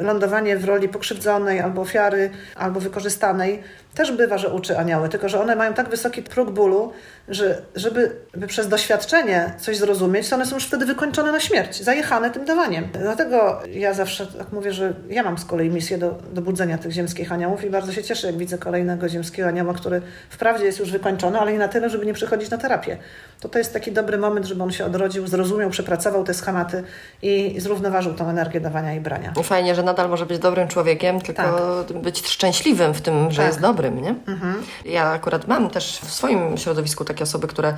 lądowanie 0.00 0.56
w 0.56 0.64
roli 0.64 0.88
pokrzywdzonej 0.88 1.60
albo 1.60 1.82
ofiary, 1.82 2.30
albo 2.54 2.80
wykorzystanej 2.80 3.62
też 3.94 4.12
bywa, 4.12 4.38
że 4.38 4.48
uczy 4.48 4.78
anioły, 4.78 5.08
tylko 5.08 5.28
że 5.28 5.40
one 5.40 5.56
mają 5.56 5.74
tak 5.74 5.88
wysoki 5.88 6.22
próg 6.22 6.50
bólu, 6.50 6.92
że 7.28 7.62
żeby 7.74 8.16
przez 8.46 8.68
doświadczenie 8.68 9.54
coś 9.58 9.76
zrozumieć, 9.76 10.28
to 10.28 10.36
one 10.36 10.46
są 10.46 10.54
już 10.54 10.66
wtedy 10.66 10.86
wykończone 10.86 11.32
na 11.32 11.40
śmierć, 11.40 11.82
zajechane 11.82 12.30
tym 12.30 12.44
dawaniem. 12.44 12.88
Dlatego 12.92 13.60
ja 13.72 13.94
zawsze 13.94 14.26
tak 14.26 14.52
mówię, 14.52 14.72
że 14.72 14.94
ja 15.08 15.22
mam 15.22 15.38
z 15.38 15.44
kolei 15.44 15.70
misję 15.70 15.98
do, 15.98 16.18
do 16.32 16.42
budzenia 16.42 16.78
tych 16.78 16.92
ziemskich 16.92 17.32
aniołów 17.32 17.64
i 17.64 17.70
bardzo 17.70 17.92
się 17.92 18.02
cieszę, 18.02 18.26
jak 18.26 18.36
widzę 18.36 18.58
kolejnego 18.58 19.08
ziemskiego 19.08 19.48
anioła, 19.48 19.74
który 19.74 20.02
wprawdzie 20.30 20.64
jest 20.64 20.78
już 20.78 20.90
wykończony, 20.90 21.38
ale 21.38 21.52
nie 21.52 21.58
na 21.58 21.68
tyle, 21.68 21.90
żeby 21.90 22.06
nie 22.06 22.14
przychodzić 22.14 22.50
na 22.50 22.58
terapię. 22.58 22.98
To 23.40 23.48
to 23.48 23.58
jest 23.58 23.72
taki 23.72 23.92
dobry 23.92 24.18
moment, 24.18 24.46
żeby 24.46 24.62
on 24.62 24.72
się 24.72 24.84
odrodził, 24.84 25.26
zrozumiał, 25.26 25.70
przepracował 25.70 26.24
te 26.24 26.34
schematy 26.34 26.84
i 27.22 27.54
zrównoważył 27.58 28.14
tą 28.14 28.28
energię 28.28 28.60
dawania 28.60 28.94
i 28.94 29.00
brania. 29.00 29.32
I 29.40 29.44
fajnie, 29.44 29.74
że 29.74 29.82
nadal 29.82 30.08
może 30.08 30.26
być 30.26 30.38
dobrym 30.38 30.68
człowiekiem, 30.68 31.20
tylko 31.20 31.84
tak. 31.88 31.98
być 31.98 32.26
szczęśliwym 32.26 32.94
w 32.94 33.00
tym, 33.00 33.30
że 33.30 33.36
tak. 33.36 33.46
jest 33.46 33.60
dobrym, 33.80 34.02
nie? 34.02 34.14
Mhm. 34.26 34.62
Ja 34.84 35.04
akurat 35.04 35.48
mam 35.48 35.70
też 35.70 36.00
w 36.04 36.12
swoim 36.12 36.58
środowisku 36.58 37.04
takie 37.04 37.24
osoby, 37.24 37.46
które 37.46 37.74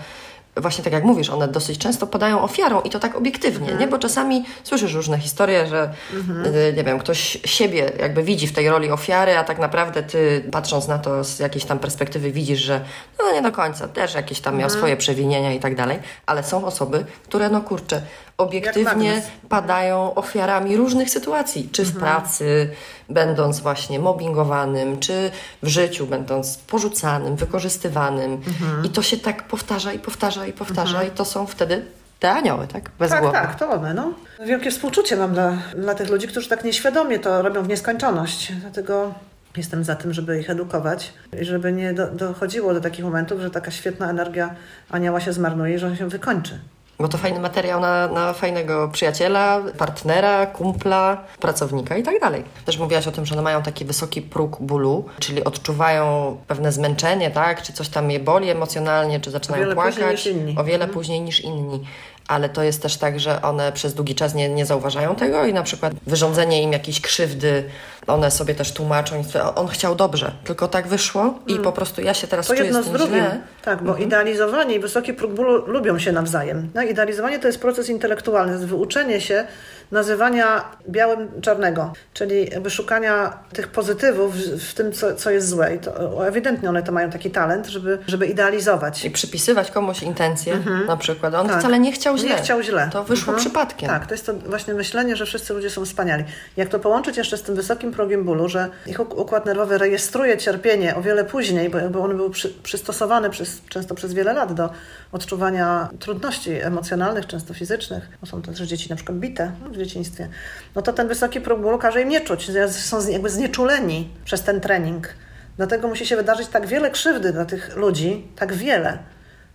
właśnie 0.56 0.85
tak 0.85 0.92
jak 0.92 1.04
mówisz, 1.04 1.30
one 1.30 1.49
dosyć 1.49 1.78
często 1.78 2.06
padają 2.06 2.42
ofiarą 2.42 2.80
i 2.80 2.90
to 2.90 2.99
tak 2.99 3.16
obiektywnie, 3.16 3.61
mhm. 3.61 3.80
nie? 3.80 3.87
Bo 3.87 3.99
czasami 3.99 4.44
słyszysz 4.64 4.94
różne 4.94 5.18
historie, 5.18 5.66
że 5.66 5.90
mhm. 6.14 6.54
Y, 6.54 6.75
nie 6.76 6.85
wiem, 6.85 6.99
ktoś 6.99 7.38
siebie 7.44 7.92
jakby 7.99 8.23
widzi 8.23 8.47
w 8.47 8.52
tej 8.52 8.68
roli 8.68 8.90
ofiary, 8.90 9.37
a 9.37 9.44
tak 9.44 9.59
naprawdę 9.59 10.02
ty 10.02 10.44
patrząc 10.52 10.88
na 10.88 10.99
to 10.99 11.25
z 11.25 11.38
jakiejś 11.38 11.64
tam 11.64 11.78
perspektywy 11.78 12.32
widzisz, 12.32 12.61
że 12.61 12.80
no 13.18 13.32
nie 13.32 13.42
do 13.42 13.52
końca, 13.52 13.88
też 13.88 14.14
jakieś 14.14 14.40
tam 14.40 14.54
miał 14.54 14.64
mhm. 14.64 14.80
swoje 14.80 14.97
przewinienia 14.97 15.52
i 15.52 15.61
tak 15.61 15.76
dalej, 15.76 15.99
ale 16.26 16.44
są 16.44 16.64
osoby, 16.64 17.04
które 17.25 17.49
no 17.49 17.61
kurczę, 17.61 18.02
obiektywnie 18.42 19.22
padają 19.49 20.14
ofiarami 20.14 20.76
różnych 20.76 21.11
sytuacji, 21.11 21.68
czy 21.72 21.84
w 21.84 21.94
mhm. 21.94 22.04
pracy, 22.04 22.70
będąc 23.08 23.61
właśnie 23.61 23.99
mobbingowanym, 23.99 24.99
czy 24.99 25.30
w 25.62 25.68
życiu, 25.68 26.06
będąc 26.06 26.56
porzucanym, 26.56 27.37
wykorzystywanym. 27.37 28.32
Mhm. 28.32 28.84
I 28.84 28.88
to 28.88 29.02
się 29.02 29.16
tak 29.16 29.42
powtarza 29.42 29.92
i 29.92 29.99
powtarza 29.99 30.46
i 30.46 30.52
powtarza, 30.52 30.99
mhm. 30.99 31.08
i 31.08 31.11
to 31.11 31.25
są 31.25 31.46
wtedy 31.46 31.84
te 32.20 32.32
anioły, 32.32 32.66
tak? 32.66 32.90
Bez 32.99 33.11
tak, 33.11 33.20
głowy. 33.20 33.34
tak, 33.34 33.58
to 33.58 33.70
one, 33.70 33.94
no. 33.94 34.12
Wielkie 34.46 34.70
współczucie 34.70 35.16
mam 35.16 35.32
dla, 35.32 35.58
dla 35.76 35.94
tych 35.94 36.11
ludzi, 36.11 36.28
którzy 36.28 36.49
tak 36.49 36.64
nieświadomie 36.64 37.18
to 37.18 37.42
robią 37.42 37.62
w 37.62 37.68
nieskończoność. 37.68 38.52
Dlatego 38.52 39.14
Jestem 39.56 39.84
za 39.84 39.96
tym, 39.96 40.12
żeby 40.12 40.40
ich 40.40 40.50
edukować 40.50 41.12
i 41.40 41.44
żeby 41.44 41.72
nie 41.72 41.94
do, 41.94 42.06
dochodziło 42.06 42.75
do 42.75 42.80
takich 42.80 43.04
momentów, 43.04 43.40
że 43.40 43.50
taka 43.50 43.70
świetna 43.70 44.11
energia 44.11 44.54
anioła 44.90 45.20
się 45.20 45.32
zmarnuje 45.32 45.75
i 45.75 45.78
że 45.78 45.87
on 45.87 45.96
się 45.96 46.08
wykończy. 46.08 46.58
Bo 47.02 47.09
to 47.09 47.18
fajny 47.18 47.40
materiał 47.40 47.80
na, 47.80 48.09
na 48.09 48.32
fajnego 48.32 48.88
przyjaciela, 48.88 49.62
partnera, 49.78 50.47
kumpla, 50.47 51.25
pracownika 51.40 51.97
i 51.97 52.02
tak 52.02 52.21
dalej. 52.21 52.44
Też 52.64 52.78
mówiłaś 52.78 53.06
o 53.06 53.12
tym, 53.12 53.26
że 53.26 53.35
one 53.35 53.42
mają 53.42 53.62
taki 53.62 53.85
wysoki 53.85 54.23
próg 54.23 54.59
bólu, 54.61 55.04
czyli 55.18 55.44
odczuwają 55.44 56.37
pewne 56.47 56.73
zmęczenie, 56.73 57.30
tak? 57.30 57.62
Czy 57.62 57.73
coś 57.73 57.88
tam 57.88 58.11
je 58.11 58.21
boli 58.21 58.50
emocjonalnie, 58.50 59.21
czy 59.21 59.30
zaczynają 59.30 59.71
o 59.71 59.75
płakać. 59.75 60.28
O 60.56 60.64
wiele 60.64 60.85
mhm. 60.85 60.90
później 60.90 61.21
niż 61.21 61.40
inni 61.40 61.85
ale 62.28 62.48
to 62.48 62.62
jest 62.62 62.82
też 62.82 62.96
tak, 62.96 63.20
że 63.20 63.42
one 63.42 63.72
przez 63.72 63.94
długi 63.94 64.14
czas 64.14 64.34
nie, 64.34 64.48
nie 64.48 64.66
zauważają 64.66 65.14
tego 65.14 65.44
i 65.44 65.52
na 65.52 65.62
przykład 65.62 65.92
wyrządzenie 66.06 66.62
im 66.62 66.72
jakiejś 66.72 67.00
krzywdy, 67.00 67.64
one 68.06 68.30
sobie 68.30 68.54
też 68.54 68.72
tłumaczą, 68.72 69.24
on 69.54 69.68
chciał 69.68 69.94
dobrze, 69.94 70.32
tylko 70.44 70.68
tak 70.68 70.88
wyszło 70.88 71.38
i 71.46 71.52
mm. 71.52 71.64
po 71.64 71.72
prostu 71.72 72.02
ja 72.02 72.14
się 72.14 72.26
teraz 72.26 72.46
to 72.46 72.52
czuję 72.54 72.64
jedno 72.64 72.82
z 72.82 72.84
tym 72.84 72.94
drugim. 72.94 73.14
Źle. 73.14 73.40
Tak, 73.64 73.82
bo 73.82 73.90
mhm. 73.90 74.08
idealizowanie 74.08 74.74
i 74.74 74.78
wysoki 74.78 75.14
próg 75.14 75.32
bólu 75.32 75.66
lubią 75.66 75.98
się 75.98 76.12
nawzajem. 76.12 76.70
No, 76.74 76.82
idealizowanie 76.82 77.38
to 77.38 77.46
jest 77.46 77.60
proces 77.60 77.88
intelektualny, 77.88 78.52
to 78.52 78.58
jest 78.58 78.70
wyuczenie 78.70 79.20
się 79.20 79.46
nazywania 79.92 80.64
białym 80.88 81.40
czarnego, 81.40 81.92
czyli 82.14 82.50
jakby 82.50 82.70
szukania 82.70 83.38
tych 83.52 83.68
pozytywów 83.68 84.37
w 84.70 84.74
tym, 84.74 84.92
co, 84.92 85.14
co 85.14 85.31
jest 85.31 85.48
złe. 85.48 85.74
I 85.74 85.78
to, 85.78 86.26
ewidentnie 86.26 86.68
one 86.68 86.83
to 86.83 86.92
mają 86.92 87.11
taki 87.11 87.31
talent, 87.31 87.66
żeby, 87.66 87.98
żeby 88.07 88.26
idealizować. 88.26 89.05
I 89.05 89.11
przypisywać 89.11 89.70
komuś 89.70 90.02
intencje 90.02 90.52
mhm. 90.52 90.87
na 90.87 90.96
przykład. 90.96 91.35
On 91.35 91.48
tak. 91.48 91.59
wcale 91.59 91.78
nie 91.78 91.92
chciał 91.92 92.18
źle. 92.18 92.28
Nie 92.28 92.37
chciał 92.37 92.62
źle. 92.62 92.88
To 92.92 93.05
wyszło 93.05 93.33
mhm. 93.33 93.38
przypadkiem. 93.38 93.88
Tak, 93.88 94.07
to 94.07 94.14
jest 94.14 94.26
to 94.26 94.35
właśnie 94.35 94.74
myślenie, 94.74 95.16
że 95.16 95.26
wszyscy 95.26 95.55
ludzie 95.55 95.70
są 95.70 95.85
wspaniali. 95.85 96.24
Jak 96.57 96.68
to 96.68 96.78
połączyć 96.78 97.16
jeszcze 97.16 97.37
z 97.37 97.42
tym 97.42 97.55
wysokim 97.55 97.92
progiem 97.92 98.24
bólu, 98.24 98.48
że 98.48 98.68
ich 98.87 99.00
układ 99.00 99.46
nerwowy 99.46 99.78
rejestruje 99.78 100.38
cierpienie 100.38 100.96
o 100.96 101.02
wiele 101.02 101.24
później, 101.24 101.70
bo 101.70 101.78
jakby 101.78 101.98
one 101.98 102.14
były 102.14 102.31
przy, 102.31 102.48
przystosowane 102.48 103.31
przez, 103.31 103.62
często 103.68 103.94
przez 103.94 104.14
wiele 104.14 104.33
lat 104.33 104.55
do 104.55 104.70
odczuwania 105.12 105.88
trudności 105.98 106.50
emocjonalnych, 106.50 107.26
często 107.26 107.55
fizycznych. 107.55 108.09
Bo 108.20 108.26
są 108.26 108.42
też 108.42 108.61
dzieci 108.61 108.90
na 108.90 108.96
przykład 108.96 109.18
bite 109.18 109.52
w 109.72 109.76
dzieciństwie. 109.85 110.29
No 110.75 110.83
to 110.83 110.92
ten 110.92 111.09
wysoki 111.09 111.40
próg 111.40 111.61
bólu 111.61 111.79
każe 111.79 112.03
im 112.03 112.09
nie 112.09 112.21
czuć. 112.21 112.51
Są 112.71 113.09
jakby 113.09 113.31
znieczuleni 113.31 114.11
przez 114.25 114.42
ten 114.42 114.61
trening. 114.61 115.09
Dlatego 115.57 115.88
musi 115.88 116.07
się 116.07 116.16
wydarzyć 116.16 116.49
tak 116.49 116.66
wiele 116.66 116.90
krzywdy 116.90 117.33
dla 117.33 117.45
tych 117.45 117.77
ludzi, 117.77 118.29
tak 118.37 118.53
wiele, 118.53 118.99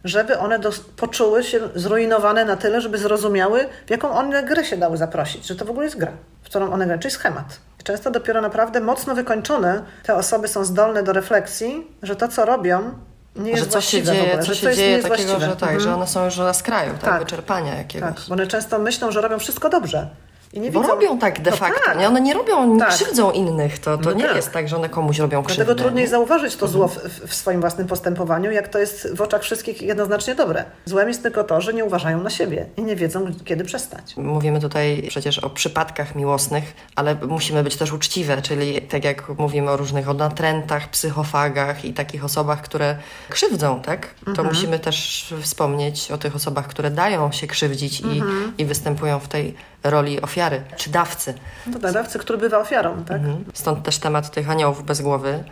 żeby 0.03 0.37
one 0.37 0.59
do, 0.59 0.71
poczuły 0.97 1.43
się 1.43 1.59
zrujnowane 1.75 2.45
na 2.45 2.55
tyle, 2.55 2.81
żeby 2.81 2.97
zrozumiały, 2.97 3.65
w 3.87 3.89
jaką 3.89 4.11
one 4.11 4.43
grę 4.43 4.65
się 4.65 4.77
dały 4.77 4.97
zaprosić, 4.97 5.47
że 5.47 5.55
to 5.55 5.65
w 5.65 5.69
ogóle 5.69 5.85
jest 5.85 5.97
gra, 5.97 6.11
w 6.43 6.45
którą 6.45 6.71
one 6.71 6.85
grają, 6.85 6.99
czyli 6.99 7.11
schemat. 7.11 7.59
Często 7.83 8.11
dopiero 8.11 8.41
naprawdę 8.41 8.81
mocno 8.81 9.15
wykończone 9.15 9.83
te 10.03 10.15
osoby 10.15 10.47
są 10.47 10.65
zdolne 10.65 11.03
do 11.03 11.13
refleksji, 11.13 11.87
że 12.03 12.15
to, 12.15 12.27
co 12.27 12.45
robią, 12.45 12.93
nie 13.37 13.51
jest 13.51 13.63
że 13.63 13.69
coś 13.69 13.85
się 13.85 14.03
dzieje, 14.03 14.21
ogóle, 14.21 14.43
co 14.43 14.55
się 14.55 14.75
dzieje 14.75 15.03
takiego, 15.03 15.39
że 15.39 15.47
tak, 15.47 15.61
mhm. 15.61 15.79
że 15.79 15.95
one 15.95 16.07
są 16.07 16.25
już 16.25 16.37
na 16.37 16.53
skraju 16.53 16.91
tak, 16.91 17.01
tak. 17.01 17.19
wyczerpania 17.19 17.75
jakiegoś. 17.75 18.09
Tak, 18.09 18.21
bo 18.27 18.33
one 18.33 18.47
często 18.47 18.79
myślą, 18.79 19.11
że 19.11 19.21
robią 19.21 19.39
wszystko 19.39 19.69
dobrze. 19.69 20.09
I 20.53 20.59
nie 20.59 20.71
widzą... 20.71 20.87
robią 20.87 21.17
tak 21.19 21.41
de 21.41 21.51
no 21.51 21.57
facto, 21.57 21.81
tak. 21.85 21.99
nie? 21.99 22.07
One 22.07 22.21
nie 22.21 22.33
robią, 22.33 22.73
nie 22.73 22.79
tak. 22.79 22.89
krzywdzą 22.89 23.31
innych. 23.31 23.79
To, 23.79 23.97
to 23.97 24.09
no 24.09 24.15
nie 24.15 24.23
tak. 24.23 24.35
jest 24.35 24.51
tak, 24.51 24.69
że 24.69 24.75
one 24.75 24.89
komuś 24.89 25.19
robią 25.19 25.43
krzywdę. 25.43 25.65
Dlatego 25.65 25.83
trudniej 25.83 26.05
nie? 26.05 26.09
zauważyć 26.09 26.55
to 26.55 26.67
zło 26.67 26.87
w, 26.87 26.97
w, 27.27 27.33
swoim 27.33 27.61
własnym 27.61 27.87
postępowaniu, 27.87 28.51
jak 28.51 28.67
to 28.67 28.79
jest 28.79 29.15
w 29.15 29.21
oczach 29.21 29.41
wszystkich 29.41 29.81
jednoznacznie 29.81 30.35
dobre. 30.35 30.65
Złem 30.85 31.07
jest 31.07 31.23
tylko 31.23 31.43
to, 31.43 31.61
że 31.61 31.73
nie 31.73 31.85
uważają 31.85 32.23
na 32.23 32.29
siebie 32.29 32.65
i 32.77 32.83
nie 32.83 32.95
wiedzą, 32.95 33.31
kiedy 33.45 33.63
przestać. 33.63 34.17
Mówimy 34.17 34.59
tutaj 34.59 35.05
przecież 35.09 35.39
o 35.39 35.49
przypadkach 35.49 36.15
miłosnych, 36.15 36.73
ale 36.95 37.15
musimy 37.15 37.63
być 37.63 37.75
też 37.75 37.93
uczciwe, 37.93 38.41
czyli 38.41 38.81
tak 38.81 39.03
jak 39.03 39.29
mówimy 39.37 39.71
o 39.71 39.77
różnych 39.77 40.09
o 40.09 40.13
natrętach, 40.13 40.89
psychofagach 40.89 41.85
i 41.85 41.93
takich 41.93 42.25
osobach, 42.25 42.61
które 42.61 42.97
krzywdzą, 43.29 43.81
tak? 43.81 44.13
To 44.25 44.29
mhm. 44.29 44.47
musimy 44.47 44.79
też 44.79 45.33
wspomnieć 45.41 46.11
o 46.11 46.17
tych 46.17 46.35
osobach, 46.35 46.67
które 46.67 46.91
dają 46.91 47.31
się 47.31 47.47
krzywdzić 47.47 48.01
mhm. 48.01 48.53
i, 48.57 48.61
i 48.61 48.65
występują 48.65 49.19
w 49.19 49.27
tej 49.27 49.55
roli 49.89 50.21
ofiary 50.21 50.61
czy 50.75 50.89
dawcy. 50.89 51.33
No 51.67 51.79
tak, 51.79 51.91
dawcy, 51.93 52.19
który 52.19 52.37
bywa 52.37 52.57
ofiarą, 52.57 53.03
tak? 53.03 53.17
Mhm. 53.17 53.45
Stąd 53.53 53.83
też 53.83 53.97
temat 53.97 54.31
tych 54.31 54.49
aniołów 54.49 54.83
bez 54.83 55.01
głowy. 55.01 55.43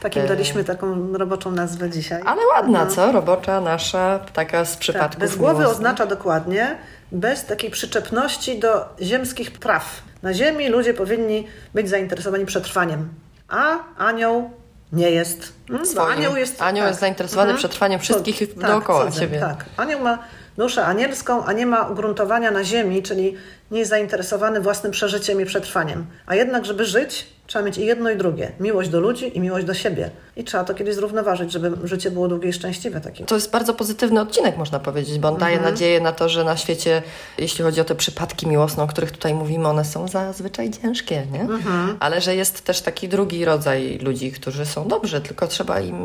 Takim 0.00 0.22
e, 0.22 0.26
daliśmy 0.28 0.64
taką 0.64 1.12
roboczą 1.12 1.50
nazwę 1.50 1.90
dzisiaj. 1.90 2.22
Ale 2.26 2.46
ładna, 2.46 2.84
no. 2.84 2.90
co? 2.90 3.12
Robocza 3.12 3.60
nasza, 3.60 4.18
taka 4.32 4.64
z 4.64 4.76
przypadków 4.76 5.10
tak, 5.10 5.20
Bez 5.20 5.36
głowy 5.36 5.58
miłosnych. 5.60 5.76
oznacza 5.76 6.06
dokładnie 6.06 6.76
bez 7.12 7.46
takiej 7.46 7.70
przyczepności 7.70 8.58
do 8.58 8.84
ziemskich 9.02 9.50
praw. 9.52 10.02
Na 10.22 10.34
ziemi 10.34 10.68
ludzie 10.68 10.94
powinni 10.94 11.46
być 11.74 11.88
zainteresowani 11.88 12.46
przetrwaniem, 12.46 13.08
a 13.48 13.78
anioł 13.98 14.50
nie 14.92 15.10
jest. 15.10 15.52
Hmm? 15.68 16.18
Anioł 16.18 16.36
jest, 16.36 16.62
anioł 16.62 16.82
tak. 16.82 16.90
jest 16.90 17.00
zainteresowany 17.00 17.50
mhm. 17.50 17.58
przetrwaniem 17.58 18.00
wszystkich 18.00 18.38
tak, 18.38 18.66
dookoła 18.66 19.06
cudzym, 19.06 19.20
siebie. 19.20 19.40
Tak, 19.40 19.64
anioł 19.76 20.00
ma 20.00 20.18
duszę 20.58 20.84
anielską, 20.84 21.44
a 21.44 21.52
nie 21.52 21.66
ma 21.66 21.88
ugruntowania 21.88 22.50
na 22.50 22.64
ziemi, 22.64 23.02
czyli 23.02 23.36
nie 23.70 23.78
jest 23.78 23.90
zainteresowany 23.90 24.60
własnym 24.60 24.92
przeżyciem 24.92 25.40
i 25.40 25.44
przetrwaniem. 25.44 26.06
A 26.26 26.34
jednak, 26.34 26.64
żeby 26.64 26.84
żyć, 26.84 27.26
Trzeba 27.52 27.64
mieć 27.64 27.78
i 27.78 27.86
jedno 27.86 28.10
i 28.10 28.16
drugie. 28.16 28.52
Miłość 28.60 28.88
do 28.88 29.00
ludzi 29.00 29.36
i 29.36 29.40
miłość 29.40 29.66
do 29.66 29.74
siebie. 29.74 30.10
I 30.36 30.44
trzeba 30.44 30.64
to 30.64 30.74
kiedyś 30.74 30.94
zrównoważyć, 30.94 31.52
żeby 31.52 31.88
życie 31.88 32.10
było 32.10 32.28
długie 32.28 32.48
i 32.48 32.52
szczęśliwe 32.52 33.00
takie. 33.00 33.24
To 33.24 33.34
jest 33.34 33.50
bardzo 33.50 33.74
pozytywny 33.74 34.20
odcinek, 34.20 34.56
można 34.56 34.80
powiedzieć, 34.80 35.18
bo 35.18 35.28
on 35.28 35.36
daje 35.36 35.56
Mhm. 35.56 35.72
nadzieję 35.74 36.00
na 36.00 36.12
to, 36.12 36.28
że 36.28 36.44
na 36.44 36.56
świecie, 36.56 37.02
jeśli 37.38 37.64
chodzi 37.64 37.80
o 37.80 37.84
te 37.84 37.94
przypadki 37.94 38.46
miłosne, 38.46 38.82
o 38.82 38.86
których 38.86 39.10
tutaj 39.10 39.34
mówimy, 39.34 39.68
one 39.68 39.84
są 39.84 40.08
zazwyczaj 40.08 40.70
ciężkie, 40.70 41.26
nie? 41.32 41.40
Mhm. 41.40 41.96
Ale 42.00 42.20
że 42.20 42.36
jest 42.36 42.64
też 42.64 42.80
taki 42.80 43.08
drugi 43.08 43.44
rodzaj 43.44 43.98
ludzi, 44.02 44.32
którzy 44.32 44.66
są 44.66 44.88
dobrzy, 44.88 45.20
tylko 45.20 45.46
trzeba 45.46 45.80
im 45.80 45.96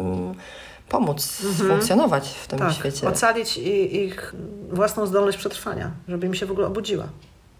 pomóc 0.89 1.41
funkcjonować 1.67 2.29
w 2.43 2.47
tym 2.47 2.59
Mhm. 2.61 2.75
Tak, 2.75 2.79
świecie. 2.79 3.07
ocalić 3.07 3.57
ich 3.91 4.33
własną 4.71 5.05
zdolność 5.05 5.37
przetrwania, 5.37 5.91
żeby 6.07 6.27
im 6.27 6.33
się 6.33 6.45
w 6.45 6.51
ogóle 6.51 6.67
obudziła. 6.67 7.05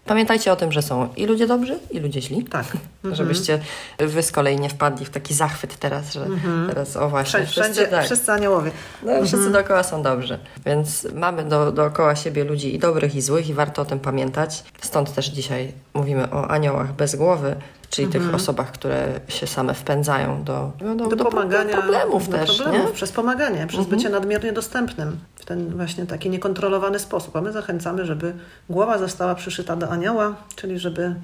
Pamiętajcie 0.08 0.52
o 0.52 0.56
tym, 0.56 0.72
że 0.72 0.82
są 0.82 1.08
i 1.16 1.26
ludzie 1.26 1.46
dobrzy, 1.46 1.78
i 1.90 2.00
ludzie 2.00 2.22
źli. 2.22 2.44
Tak. 2.44 2.66
Żebyście 3.12 3.58
wy 3.98 4.22
z 4.22 4.32
kolei 4.32 4.60
nie 4.60 4.68
wpadli 4.68 5.06
w 5.06 5.10
taki 5.10 5.34
zachwyt 5.34 5.76
teraz, 5.76 6.12
że 6.12 6.26
teraz 6.68 6.96
o 6.96 7.08
właśnie, 7.08 7.46
Wszędzie, 7.46 7.72
wszyscy, 7.72 7.90
tak. 7.90 8.04
wszyscy 8.04 8.32
aniołowie. 8.32 8.70
No, 9.02 9.12
wszyscy 9.26 9.50
dookoła 9.50 9.82
są 9.82 10.02
dobrzy, 10.02 10.38
więc 10.66 11.06
mamy 11.14 11.44
do, 11.44 11.72
dookoła 11.72 12.16
siebie 12.16 12.44
ludzi 12.44 12.74
i 12.74 12.78
dobrych, 12.78 13.14
i 13.14 13.22
złych, 13.22 13.48
i 13.48 13.54
warto 13.54 13.82
o 13.82 13.84
tym 13.84 14.00
pamiętać. 14.00 14.64
Stąd 14.80 15.14
też 15.14 15.26
dzisiaj 15.26 15.72
mówimy 15.94 16.30
o 16.30 16.50
aniołach 16.50 16.92
bez 16.92 17.16
głowy, 17.16 17.56
czyli 17.90 18.08
tych 18.08 18.34
osobach, 18.34 18.72
które 18.72 19.20
się 19.28 19.46
same 19.46 19.74
wpędzają 19.74 20.44
do, 20.44 20.72
no, 20.80 20.94
do, 20.94 21.06
do, 21.06 21.16
do 21.16 21.24
pomagania. 21.24 21.76
problemów 21.76 22.28
do 22.28 22.36
też, 22.36 22.46
problemów, 22.46 22.72
nie? 22.72 22.78
Mhm. 22.78 22.94
Przez 22.94 23.12
pomaganie, 23.12 23.66
przez 23.66 23.86
bycie 23.86 24.08
nadmiernie 24.08 24.52
dostępnym 24.52 25.18
w 25.34 25.44
ten 25.44 25.76
właśnie 25.76 26.06
taki 26.06 26.30
niekontrolowany 26.30 26.98
sposób. 26.98 27.36
A 27.36 27.40
my 27.40 27.52
zachęcamy, 27.52 28.04
żeby 28.04 28.34
głowa 28.70 28.98
została 28.98 29.34
przyszyta 29.34 29.76
do 29.76 29.90
anioła, 29.90 30.36
czyli 30.56 30.78
żeby 30.78 31.14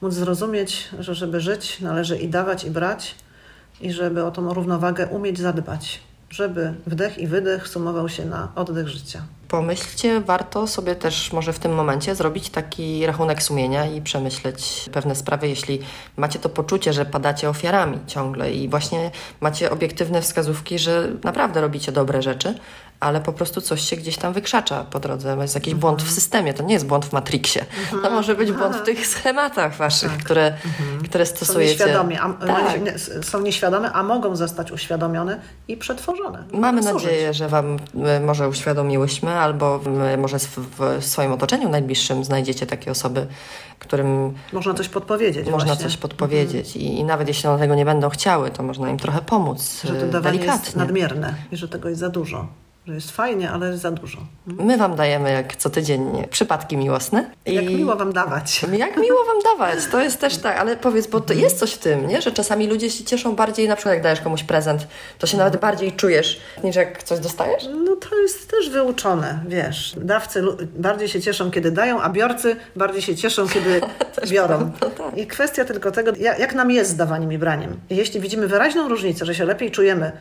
móc 0.00 0.14
zrozumieć, 0.14 0.88
że 0.98 1.14
żeby 1.14 1.40
żyć 1.40 1.80
należy 1.80 2.16
i 2.16 2.28
dawać, 2.28 2.64
i 2.64 2.70
brać, 2.70 3.14
i 3.80 3.92
żeby 3.92 4.24
o 4.24 4.30
tą 4.30 4.54
równowagę 4.54 5.06
umieć 5.06 5.38
zadbać. 5.38 6.00
Żeby 6.30 6.74
wdech 6.86 7.18
i 7.18 7.26
wydech 7.26 7.68
sumował 7.68 8.08
się 8.08 8.24
na 8.24 8.48
oddech 8.54 8.88
życia. 8.88 9.22
Pomyślcie, 9.54 10.20
warto 10.20 10.66
sobie 10.66 10.94
też 10.94 11.32
może 11.32 11.52
w 11.52 11.58
tym 11.58 11.74
momencie 11.74 12.14
zrobić 12.14 12.50
taki 12.50 13.06
rachunek 13.06 13.42
sumienia 13.42 13.86
i 13.86 14.02
przemyśleć 14.02 14.90
pewne 14.92 15.14
sprawy, 15.14 15.48
jeśli 15.48 15.80
macie 16.16 16.38
to 16.38 16.48
poczucie, 16.48 16.92
że 16.92 17.04
padacie 17.04 17.48
ofiarami 17.48 17.98
ciągle 18.06 18.52
i 18.52 18.68
właśnie 18.68 19.10
macie 19.40 19.70
obiektywne 19.70 20.22
wskazówki, 20.22 20.78
że 20.78 21.08
naprawdę 21.24 21.60
robicie 21.60 21.92
dobre 21.92 22.22
rzeczy, 22.22 22.58
ale 23.04 23.20
po 23.20 23.32
prostu 23.32 23.60
coś 23.60 23.80
się 23.80 23.96
gdzieś 23.96 24.16
tam 24.16 24.32
wykrzacza 24.32 24.84
po 24.84 25.00
drodze. 25.00 25.36
Jest 25.42 25.54
jakiś 25.54 25.74
błąd 25.74 26.02
w 26.02 26.10
systemie, 26.10 26.54
to 26.54 26.62
nie 26.62 26.74
jest 26.74 26.86
błąd 26.86 27.04
w 27.04 27.12
Matrixie. 27.12 27.64
To 28.02 28.10
może 28.10 28.34
być 28.34 28.52
błąd 28.52 28.76
w 28.76 28.82
tych 28.82 29.06
schematach 29.06 29.76
waszych, 29.76 30.12
które, 30.18 30.54
które 31.04 31.26
Są 31.26 31.36
stosujecie. 31.36 31.72
nieświadomie, 31.84 32.20
a, 32.20 32.32
Tak. 32.32 32.78
są 33.22 33.40
nieświadome, 33.40 33.92
a 33.92 34.02
mogą 34.02 34.36
zostać 34.36 34.72
uświadomione 34.72 35.40
i 35.68 35.76
przetworzone. 35.76 36.44
Mamy 36.52 36.82
Służyć. 36.82 37.04
nadzieję, 37.04 37.34
że 37.34 37.48
Wam 37.48 37.76
e, 38.04 38.20
może 38.20 38.48
uświadomiłyśmy, 38.48 39.30
albo 39.30 39.80
e, 40.12 40.16
może 40.16 40.38
w, 40.38 40.96
swoim 41.00 41.32
otoczeniu 41.32 41.68
najbliższym 41.68 42.24
znajdziecie 42.24 42.66
takie 42.66 42.90
osoby, 42.90 43.26
którym 43.78 44.34
Można 44.52 44.74
coś 44.74 44.88
podpowiedzieć. 44.88 45.48
można 45.48 45.66
właśnie. 45.66 45.84
coś 45.84 45.96
podpowiedzieć. 45.96 46.76
I, 46.76 46.98
I 46.98 47.04
nawet 47.04 47.28
jeśli 47.28 47.48
one 47.48 47.58
tego 47.58 47.74
nie 47.74 47.84
będą 47.84 48.08
chciały, 48.10 48.50
to 48.50 48.62
można 48.62 48.90
im 48.90 48.98
trochę 48.98 49.20
pomóc 49.20 49.80
Że 49.84 49.92
e, 49.96 50.00
to 50.00 50.06
dawanie 50.06 50.36
jest 50.36 50.46
delikatnie. 50.48 50.78
nadmierne 50.82 51.34
i 51.52 51.56
że 51.56 51.68
tego 51.68 51.88
jest 51.88 52.00
za 52.00 52.08
dużo. 52.08 52.48
Że 52.86 52.94
jest 52.94 53.10
fajnie, 53.10 53.50
ale 53.50 53.78
za 53.78 53.90
dużo. 53.90 54.18
My 54.46 54.76
Wam 54.76 54.96
dajemy 54.96 55.32
jak 55.32 55.56
co 55.56 55.70
tydzień 55.70 56.26
przypadki 56.30 56.76
miłosne. 56.76 57.30
Jak 57.46 57.64
miło 57.64 57.96
Wam 57.96 58.12
dawać. 58.12 58.62
Jak 58.78 58.96
miło 58.96 59.24
wam 59.24 59.36
dawać, 59.44 59.78
to 59.90 60.00
jest 60.00 60.20
też 60.20 60.36
tak, 60.36 60.58
ale 60.58 60.76
powiedz, 60.76 61.06
bo 61.06 61.20
to 61.20 61.32
jest 61.32 61.58
coś 61.58 61.72
w 61.72 61.78
tym, 61.78 62.08
nie? 62.08 62.22
że 62.22 62.32
czasami 62.32 62.66
ludzie 62.66 62.90
się 62.90 63.04
cieszą 63.04 63.36
bardziej, 63.36 63.68
na 63.68 63.76
przykład 63.76 63.94
jak 63.94 64.02
dajesz 64.02 64.20
komuś 64.20 64.42
prezent, 64.42 64.86
to 65.18 65.26
się 65.26 65.36
nawet 65.36 65.56
bardziej 65.60 65.92
czujesz, 65.92 66.40
niż 66.64 66.76
jak 66.76 67.02
coś 67.02 67.18
dostajesz. 67.18 67.68
No 67.84 67.96
to 67.96 68.16
jest 68.16 68.50
też 68.50 68.70
wyuczone, 68.70 69.40
wiesz. 69.48 69.94
Dawcy 69.96 70.42
bardziej 70.76 71.08
się 71.08 71.20
cieszą, 71.20 71.50
kiedy 71.50 71.70
dają, 71.70 72.00
a 72.00 72.10
biorcy 72.10 72.56
bardziej 72.76 73.02
się 73.02 73.16
cieszą, 73.16 73.48
kiedy 73.48 73.80
biorą. 74.30 74.70
prawda, 74.78 75.04
tak. 75.04 75.18
I 75.18 75.26
kwestia 75.26 75.64
tylko 75.64 75.90
tego, 75.90 76.12
jak, 76.38 76.54
nam 76.54 76.70
jest 76.70 76.90
z 76.90 76.96
dawaniem 76.96 77.32
i 77.32 77.38
braniem. 77.38 77.80
I 77.90 77.96
jeśli 77.96 78.20
widzimy 78.20 78.48
wyraźną 78.48 78.88
różnicę, 78.88 79.26
że 79.26 79.34
się 79.34 79.44
lepiej 79.44 79.70
czujemy 79.70 80.12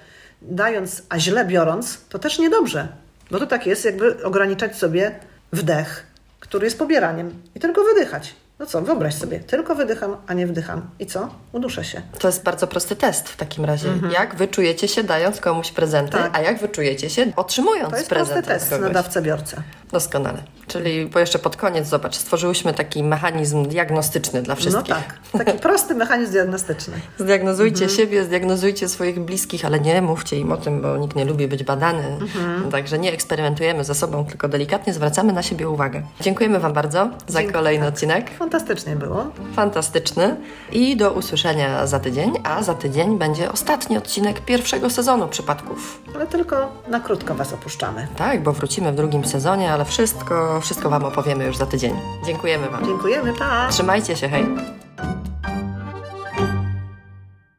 dając, 0.44 1.02
a 1.10 1.20
źle 1.20 1.46
biorąc, 1.46 1.98
to 2.10 2.20
też 2.20 2.40
niedobrze. 2.40 2.88
Bo 3.32 3.40
to 3.40 3.48
tak 3.48 3.66
jest, 3.68 3.86
jakby 3.86 4.24
ograniczać 4.24 4.76
sobie 4.76 5.16
wdech, 5.54 6.08
który 6.40 6.66
jest 6.66 6.78
pobieraniem 6.80 7.34
i 7.56 7.60
tylko 7.60 7.84
wydychać. 7.84 8.36
No 8.60 8.66
co, 8.66 8.82
wyobraź 8.82 9.16
sobie, 9.16 9.40
tylko 9.40 9.76
wydycham, 9.76 10.18
a 10.28 10.34
nie 10.34 10.48
wdycham. 10.48 10.90
I 11.00 11.06
co? 11.06 11.30
Uduszę 11.52 11.84
się. 11.84 12.02
To 12.20 12.28
jest 12.28 12.44
bardzo 12.44 12.68
prosty 12.68 12.96
test 12.96 13.30
w 13.30 13.38
takim 13.38 13.66
razie. 13.66 13.90
Jak 14.14 14.36
wy 14.36 14.48
czujecie 14.48 14.88
się 14.88 15.04
dając 15.04 15.40
komuś 15.42 15.72
prezenty, 15.72 16.14
Mhm. 16.18 16.32
Tak. 16.34 16.42
a 16.42 16.46
jak 16.46 16.60
wy 16.60 16.70
czujecie 16.70 17.10
się 17.10 17.32
otrzymując 17.36 17.90
To 17.92 17.98
jest 17.98 18.10
prezent 18.10 18.46
prosty 18.46 18.48
test 18.60 18.72
na 18.72 18.78
kogoś? 18.78 18.94
dawcę-biorcę. 18.94 19.62
Doskonale. 19.94 20.44
Czyli 20.68 21.06
bo 21.06 21.20
jeszcze 21.20 21.40
pod 21.40 21.58
koniec, 21.58 21.88
zobacz, 21.88 22.16
stworzyłyśmy 22.16 22.74
taki 22.74 23.04
mechanizm 23.04 23.66
diagnostyczny 23.66 24.42
dla 24.42 24.54
No 24.56 24.60
wszystkich. 24.62 24.96
tak, 24.96 25.46
taki 25.46 25.60
prosty 25.60 25.96
mechanizm 25.96 26.32
diagnostyczny. 26.32 26.94
Zdiagnozujcie 27.20 27.84
Mhm. 27.86 27.98
siebie, 27.98 28.24
zdiagnozujcie 28.24 28.90
swoich 28.90 29.20
bliskich, 29.20 29.66
ale 29.66 29.80
nie 29.80 30.02
mówcie 30.02 30.40
im 30.40 30.52
o 30.52 30.58
tym, 30.58 30.82
bo 30.82 30.98
nikt 30.98 31.16
nie 31.16 31.26
lubi 31.26 31.48
być 31.48 31.64
badany. 31.64 32.04
Mhm. 32.22 32.72
Także 32.72 33.00
nie 33.00 33.12
eksperymentujemy 33.14 33.84
ze 33.84 33.96
sobą, 33.96 34.26
tylko 34.26 34.48
delikatnie 34.48 34.94
zwracamy 34.94 35.34
na 35.34 35.44
siebie 35.44 35.70
uwagę. 35.70 36.02
Dziękujemy 36.22 36.60
Wam 36.60 36.74
bardzo 36.74 37.10
za 37.28 37.40
Dzięki, 37.40 37.54
kolejny 37.54 37.86
tak. 37.86 37.94
odcinek. 37.94 38.32
Fantastycznie 38.40 38.96
było. 38.96 39.26
Fantastyczny. 39.56 40.36
I 40.72 40.98
do 40.98 41.12
usłyszenia 41.14 41.88
za 41.88 42.00
tydzień, 42.00 42.32
a 42.44 42.64
za 42.64 42.74
tydzień 42.74 43.18
będzie 43.18 43.52
ostatni 43.52 43.98
odcinek 43.98 44.40
pierwszego 44.42 44.90
sezonu 44.90 45.28
przypadków. 45.28 46.02
Ale 46.16 46.28
tylko 46.28 46.72
na 46.88 47.00
krótko 47.00 47.36
Was 47.36 47.54
opuszczamy. 47.54 48.08
Tak, 48.18 48.44
bo 48.44 48.54
wrócimy 48.54 48.92
w 48.92 48.96
drugim 48.96 49.26
sezonie, 49.26 49.74
ale 49.84 49.92
wszystko, 49.92 50.62
wszystko 50.62 50.90
Wam 50.90 51.06
opowiemy 51.06 51.46
już 51.46 51.58
za 51.58 51.66
tydzień. 51.66 51.94
Dziękujemy 52.26 52.70
Wam. 52.70 52.86
Dziękujemy, 52.86 53.34
pa! 53.34 53.68
Trzymajcie 53.70 54.16
się, 54.16 54.30
hej! 54.30 54.46